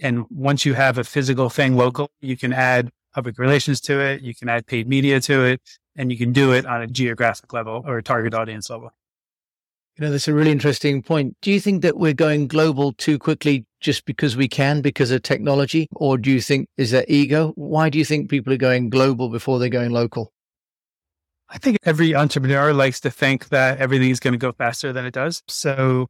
And 0.00 0.26
once 0.30 0.64
you 0.64 0.74
have 0.74 0.98
a 0.98 1.04
physical 1.04 1.50
thing 1.50 1.76
local, 1.76 2.10
you 2.20 2.36
can 2.36 2.52
add 2.52 2.90
public 3.14 3.38
relations 3.38 3.80
to 3.82 4.00
it. 4.00 4.22
You 4.22 4.34
can 4.34 4.48
add 4.48 4.66
paid 4.66 4.88
media 4.88 5.20
to 5.22 5.44
it 5.44 5.60
and 5.96 6.12
you 6.12 6.18
can 6.18 6.32
do 6.32 6.52
it 6.52 6.66
on 6.66 6.82
a 6.82 6.86
geographic 6.86 7.52
level 7.52 7.82
or 7.86 7.98
a 7.98 8.02
target 8.02 8.34
audience 8.34 8.70
level. 8.70 8.90
You 9.96 10.04
know, 10.04 10.12
that's 10.12 10.28
a 10.28 10.34
really 10.34 10.52
interesting 10.52 11.02
point. 11.02 11.36
Do 11.42 11.50
you 11.50 11.58
think 11.58 11.82
that 11.82 11.96
we're 11.96 12.12
going 12.12 12.46
global 12.46 12.92
too 12.92 13.18
quickly 13.18 13.66
just 13.80 14.04
because 14.04 14.36
we 14.36 14.46
can, 14.46 14.80
because 14.80 15.10
of 15.10 15.22
technology? 15.22 15.88
Or 15.96 16.16
do 16.16 16.30
you 16.30 16.40
think, 16.40 16.68
is 16.76 16.92
that 16.92 17.10
ego? 17.10 17.52
Why 17.56 17.90
do 17.90 17.98
you 17.98 18.04
think 18.04 18.30
people 18.30 18.52
are 18.52 18.58
going 18.58 18.90
global 18.90 19.28
before 19.28 19.58
they're 19.58 19.68
going 19.68 19.90
local? 19.90 20.32
I 21.48 21.58
think 21.58 21.78
every 21.84 22.14
entrepreneur 22.14 22.72
likes 22.72 23.00
to 23.00 23.10
think 23.10 23.48
that 23.48 23.78
everything 23.78 24.10
is 24.10 24.20
going 24.20 24.34
to 24.34 24.38
go 24.38 24.52
faster 24.52 24.92
than 24.92 25.04
it 25.04 25.14
does. 25.14 25.42
So 25.48 26.08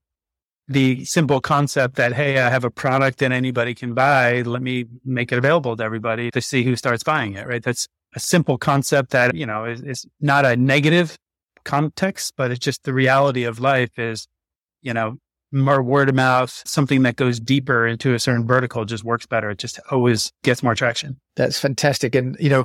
the 0.68 1.04
simple 1.04 1.40
concept 1.40 1.96
that, 1.96 2.12
hey, 2.12 2.38
I 2.38 2.50
have 2.50 2.64
a 2.64 2.70
product 2.70 3.18
that 3.18 3.32
anybody 3.32 3.74
can 3.74 3.94
buy, 3.94 4.42
let 4.42 4.62
me 4.62 4.84
make 5.04 5.32
it 5.32 5.38
available 5.38 5.76
to 5.76 5.82
everybody 5.82 6.30
to 6.30 6.40
see 6.40 6.62
who 6.62 6.76
starts 6.76 7.02
buying 7.02 7.34
it, 7.34 7.46
right? 7.46 7.62
That's 7.62 7.88
a 8.14 8.20
simple 8.20 8.58
concept 8.58 9.10
that, 9.10 9.34
you 9.34 9.46
know, 9.46 9.64
is, 9.64 9.82
is 9.82 10.06
not 10.20 10.44
a 10.44 10.56
negative 10.56 11.16
context, 11.64 12.34
but 12.36 12.50
it's 12.50 12.60
just 12.60 12.84
the 12.84 12.92
reality 12.92 13.44
of 13.44 13.60
life 13.60 13.98
is, 13.98 14.26
you 14.82 14.92
know, 14.92 15.16
more 15.52 15.82
word 15.82 16.10
of 16.10 16.14
mouth, 16.14 16.62
something 16.66 17.02
that 17.02 17.16
goes 17.16 17.40
deeper 17.40 17.86
into 17.86 18.14
a 18.14 18.18
certain 18.18 18.46
vertical 18.46 18.84
just 18.84 19.04
works 19.04 19.26
better. 19.26 19.50
It 19.50 19.58
just 19.58 19.80
always 19.90 20.30
gets 20.44 20.62
more 20.62 20.74
traction. 20.74 21.18
That's 21.36 21.58
fantastic. 21.58 22.14
And, 22.14 22.36
you 22.38 22.50
know, 22.50 22.64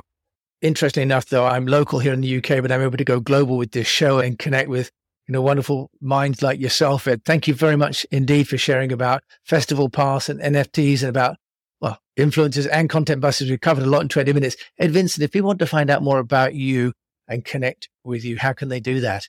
interestingly 0.60 1.04
enough, 1.04 1.26
though, 1.26 1.46
I'm 1.46 1.66
local 1.66 1.98
here 1.98 2.12
in 2.12 2.20
the 2.20 2.36
UK, 2.36 2.60
but 2.60 2.70
I'm 2.70 2.82
able 2.82 2.98
to 2.98 3.04
go 3.04 3.20
global 3.20 3.56
with 3.56 3.72
this 3.72 3.86
show 3.86 4.18
and 4.18 4.38
connect 4.38 4.68
with, 4.68 4.90
you 5.26 5.32
know, 5.32 5.42
wonderful 5.42 5.90
minds 6.00 6.42
like 6.42 6.60
yourself, 6.60 7.08
Ed. 7.08 7.24
Thank 7.24 7.48
you 7.48 7.54
very 7.54 7.76
much 7.76 8.04
indeed 8.10 8.48
for 8.48 8.58
sharing 8.58 8.92
about 8.92 9.22
Festival 9.44 9.88
Pass 9.88 10.28
and 10.28 10.40
NFTs 10.40 11.00
and 11.00 11.08
about, 11.08 11.36
well, 11.80 11.98
influencers 12.18 12.68
and 12.70 12.90
content 12.90 13.20
buses. 13.20 13.50
We 13.50 13.56
covered 13.56 13.84
a 13.84 13.90
lot 13.90 14.02
in 14.02 14.08
20 14.08 14.32
minutes. 14.32 14.56
Ed 14.78 14.90
Vincent, 14.90 15.24
if 15.24 15.32
people 15.32 15.48
want 15.48 15.60
to 15.60 15.66
find 15.66 15.90
out 15.90 16.02
more 16.02 16.18
about 16.18 16.54
you 16.54 16.92
and 17.26 17.44
connect 17.44 17.88
with 18.04 18.24
you, 18.24 18.36
how 18.38 18.52
can 18.52 18.68
they 18.68 18.80
do 18.80 19.00
that? 19.00 19.28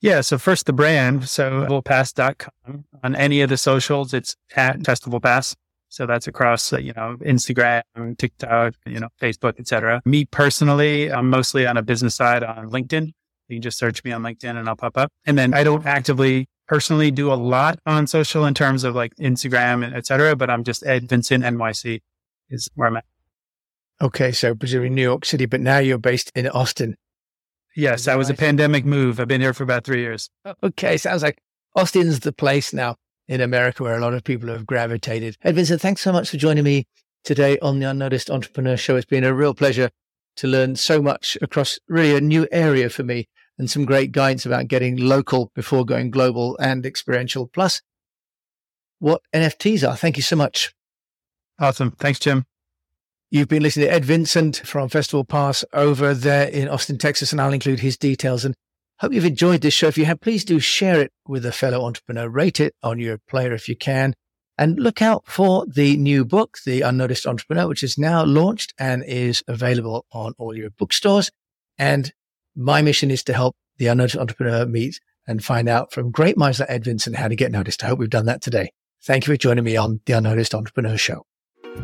Yeah. 0.00 0.22
So 0.22 0.38
first 0.38 0.64
the 0.64 0.72
brand. 0.72 1.28
So 1.28 1.66
festivalpass.com 1.66 2.84
on 3.04 3.14
any 3.14 3.42
of 3.42 3.50
the 3.50 3.58
socials, 3.58 4.14
it's 4.14 4.34
at 4.56 4.84
Festival 4.84 5.20
Pass. 5.20 5.54
So 5.90 6.06
that's 6.06 6.28
across, 6.28 6.72
uh, 6.72 6.78
you 6.78 6.92
know, 6.94 7.16
Instagram, 7.20 7.82
TikTok, 8.16 8.74
you 8.86 9.00
know, 9.00 9.08
Facebook, 9.20 9.58
etc. 9.58 10.00
Me 10.04 10.24
personally, 10.24 11.10
I'm 11.10 11.28
mostly 11.28 11.66
on 11.66 11.76
a 11.76 11.82
business 11.82 12.14
side 12.14 12.44
on 12.44 12.70
LinkedIn. 12.70 13.12
You 13.50 13.56
can 13.56 13.62
just 13.62 13.78
search 13.78 14.04
me 14.04 14.12
on 14.12 14.22
LinkedIn 14.22 14.56
and 14.56 14.68
I'll 14.68 14.76
pop 14.76 14.96
up. 14.96 15.10
And 15.26 15.38
then 15.38 15.54
I 15.54 15.64
don't 15.64 15.84
actively 15.86 16.48
personally 16.68 17.10
do 17.10 17.32
a 17.32 17.34
lot 17.34 17.78
on 17.86 18.06
social 18.06 18.44
in 18.44 18.54
terms 18.54 18.84
of 18.84 18.94
like 18.94 19.14
Instagram 19.16 19.84
and 19.84 19.94
etc. 19.94 20.36
But 20.36 20.50
I'm 20.50 20.64
just 20.64 20.86
Ed 20.86 21.08
Vincent 21.08 21.44
NYC 21.44 22.00
is 22.48 22.68
where 22.74 22.88
I'm 22.88 22.96
at. 22.96 23.04
Okay. 24.00 24.32
So 24.32 24.54
presumably 24.54 24.90
New 24.90 25.02
York 25.02 25.24
City, 25.24 25.46
but 25.46 25.60
now 25.60 25.78
you're 25.78 25.98
based 25.98 26.30
in 26.34 26.48
Austin. 26.48 26.96
Yes, 27.76 28.04
that 28.04 28.18
was 28.18 28.28
a 28.28 28.34
pandemic 28.34 28.84
move. 28.84 29.20
I've 29.20 29.28
been 29.28 29.40
here 29.40 29.54
for 29.54 29.62
about 29.62 29.84
three 29.84 30.00
years. 30.00 30.28
Okay, 30.62 30.96
sounds 30.96 31.22
like 31.22 31.38
Austin's 31.76 32.20
the 32.20 32.32
place 32.32 32.72
now 32.72 32.96
in 33.28 33.40
America 33.40 33.84
where 33.84 33.96
a 33.96 34.00
lot 34.00 34.12
of 34.12 34.24
people 34.24 34.48
have 34.48 34.66
gravitated. 34.66 35.36
Ed 35.42 35.54
Vincent, 35.54 35.80
thanks 35.80 36.00
so 36.00 36.12
much 36.12 36.30
for 36.30 36.36
joining 36.36 36.64
me 36.64 36.86
today 37.22 37.58
on 37.60 37.78
the 37.78 37.88
Unnoticed 37.88 38.28
Entrepreneur 38.28 38.76
Show. 38.76 38.96
It's 38.96 39.06
been 39.06 39.22
a 39.22 39.32
real 39.32 39.54
pleasure 39.54 39.90
to 40.36 40.48
learn 40.48 40.74
so 40.74 41.00
much 41.00 41.38
across 41.40 41.78
really 41.88 42.16
a 42.16 42.20
new 42.20 42.48
area 42.50 42.90
for 42.90 43.04
me 43.04 43.28
and 43.60 43.70
some 43.70 43.84
great 43.84 44.10
guidance 44.10 44.46
about 44.46 44.68
getting 44.68 44.96
local 44.96 45.52
before 45.54 45.84
going 45.84 46.10
global 46.10 46.56
and 46.58 46.86
experiential, 46.86 47.46
plus 47.46 47.82
what 48.98 49.20
NFTs 49.34 49.86
are. 49.86 49.94
Thank 49.94 50.16
you 50.16 50.22
so 50.22 50.34
much. 50.34 50.74
Awesome. 51.58 51.90
Thanks, 51.92 52.18
Jim. 52.18 52.46
You've 53.30 53.48
been 53.48 53.62
listening 53.62 53.86
to 53.86 53.92
Ed 53.92 54.04
Vincent 54.04 54.62
from 54.64 54.88
Festival 54.88 55.24
Pass 55.24 55.62
over 55.74 56.14
there 56.14 56.48
in 56.48 56.68
Austin, 56.68 56.96
Texas, 56.96 57.32
and 57.32 57.40
I'll 57.40 57.52
include 57.52 57.80
his 57.80 57.98
details. 57.98 58.46
And 58.46 58.54
hope 58.98 59.12
you've 59.12 59.26
enjoyed 59.26 59.60
this 59.60 59.74
show. 59.74 59.88
If 59.88 59.98
you 59.98 60.06
have, 60.06 60.22
please 60.22 60.42
do 60.42 60.58
share 60.58 60.98
it 60.98 61.12
with 61.28 61.44
a 61.44 61.52
fellow 61.52 61.84
entrepreneur. 61.84 62.30
Rate 62.30 62.60
it 62.60 62.74
on 62.82 62.98
your 62.98 63.18
player 63.28 63.52
if 63.52 63.68
you 63.68 63.76
can. 63.76 64.14
And 64.56 64.80
look 64.80 65.02
out 65.02 65.24
for 65.26 65.66
the 65.66 65.98
new 65.98 66.24
book, 66.24 66.58
The 66.64 66.80
Unnoticed 66.80 67.26
Entrepreneur, 67.26 67.68
which 67.68 67.82
is 67.82 67.98
now 67.98 68.24
launched 68.24 68.72
and 68.78 69.04
is 69.04 69.44
available 69.46 70.06
on 70.12 70.32
all 70.38 70.56
your 70.56 70.70
bookstores. 70.70 71.30
And 71.78 72.12
my 72.56 72.82
mission 72.82 73.10
is 73.10 73.22
to 73.24 73.32
help 73.32 73.56
the 73.78 73.86
unnoticed 73.86 74.16
entrepreneur 74.16 74.66
meet 74.66 75.00
and 75.26 75.44
find 75.44 75.68
out 75.68 75.92
from 75.92 76.10
great 76.10 76.36
minds 76.36 76.60
like 76.60 76.70
Ed 76.70 76.84
Vincent 76.84 77.16
how 77.16 77.28
to 77.28 77.36
get 77.36 77.52
noticed. 77.52 77.84
I 77.84 77.88
hope 77.88 77.98
we've 77.98 78.10
done 78.10 78.26
that 78.26 78.42
today. 78.42 78.72
Thank 79.04 79.26
you 79.26 79.32
for 79.32 79.38
joining 79.38 79.64
me 79.64 79.76
on 79.76 80.00
the 80.06 80.12
Unnoticed 80.12 80.54
Entrepreneur 80.54 80.96
Show. 80.96 81.24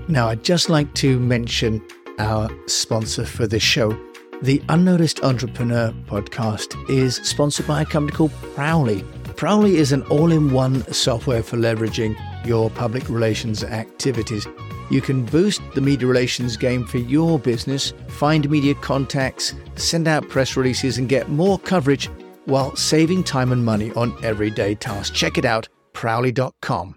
Now, 0.08 0.28
I'd 0.28 0.44
just 0.44 0.68
like 0.68 0.92
to 0.96 1.18
mention 1.18 1.82
our 2.18 2.50
sponsor 2.66 3.24
for 3.24 3.46
this 3.46 3.62
show. 3.62 3.98
The 4.42 4.62
Unnoticed 4.68 5.22
Entrepreneur 5.22 5.92
podcast 6.06 6.90
is 6.90 7.16
sponsored 7.16 7.66
by 7.66 7.82
a 7.82 7.86
company 7.86 8.16
called 8.16 8.32
Prowly. 8.54 9.02
Prowly 9.36 9.76
is 9.76 9.92
an 9.92 10.02
all 10.04 10.32
in 10.32 10.52
one 10.52 10.82
software 10.92 11.42
for 11.42 11.56
leveraging 11.56 12.16
your 12.46 12.70
public 12.70 13.08
relations 13.08 13.64
activities. 13.64 14.46
You 14.90 15.00
can 15.00 15.24
boost 15.24 15.60
the 15.74 15.80
media 15.80 16.06
relations 16.06 16.56
game 16.56 16.86
for 16.86 16.98
your 16.98 17.38
business, 17.38 17.92
find 18.08 18.48
media 18.48 18.74
contacts, 18.74 19.54
send 19.74 20.06
out 20.06 20.28
press 20.28 20.56
releases, 20.56 20.98
and 20.98 21.08
get 21.08 21.28
more 21.28 21.58
coverage 21.58 22.08
while 22.44 22.74
saving 22.76 23.24
time 23.24 23.52
and 23.52 23.64
money 23.64 23.92
on 23.92 24.16
everyday 24.24 24.74
tasks. 24.74 25.16
Check 25.16 25.38
it 25.38 25.44
out, 25.44 25.68
prowly.com. 25.92 26.96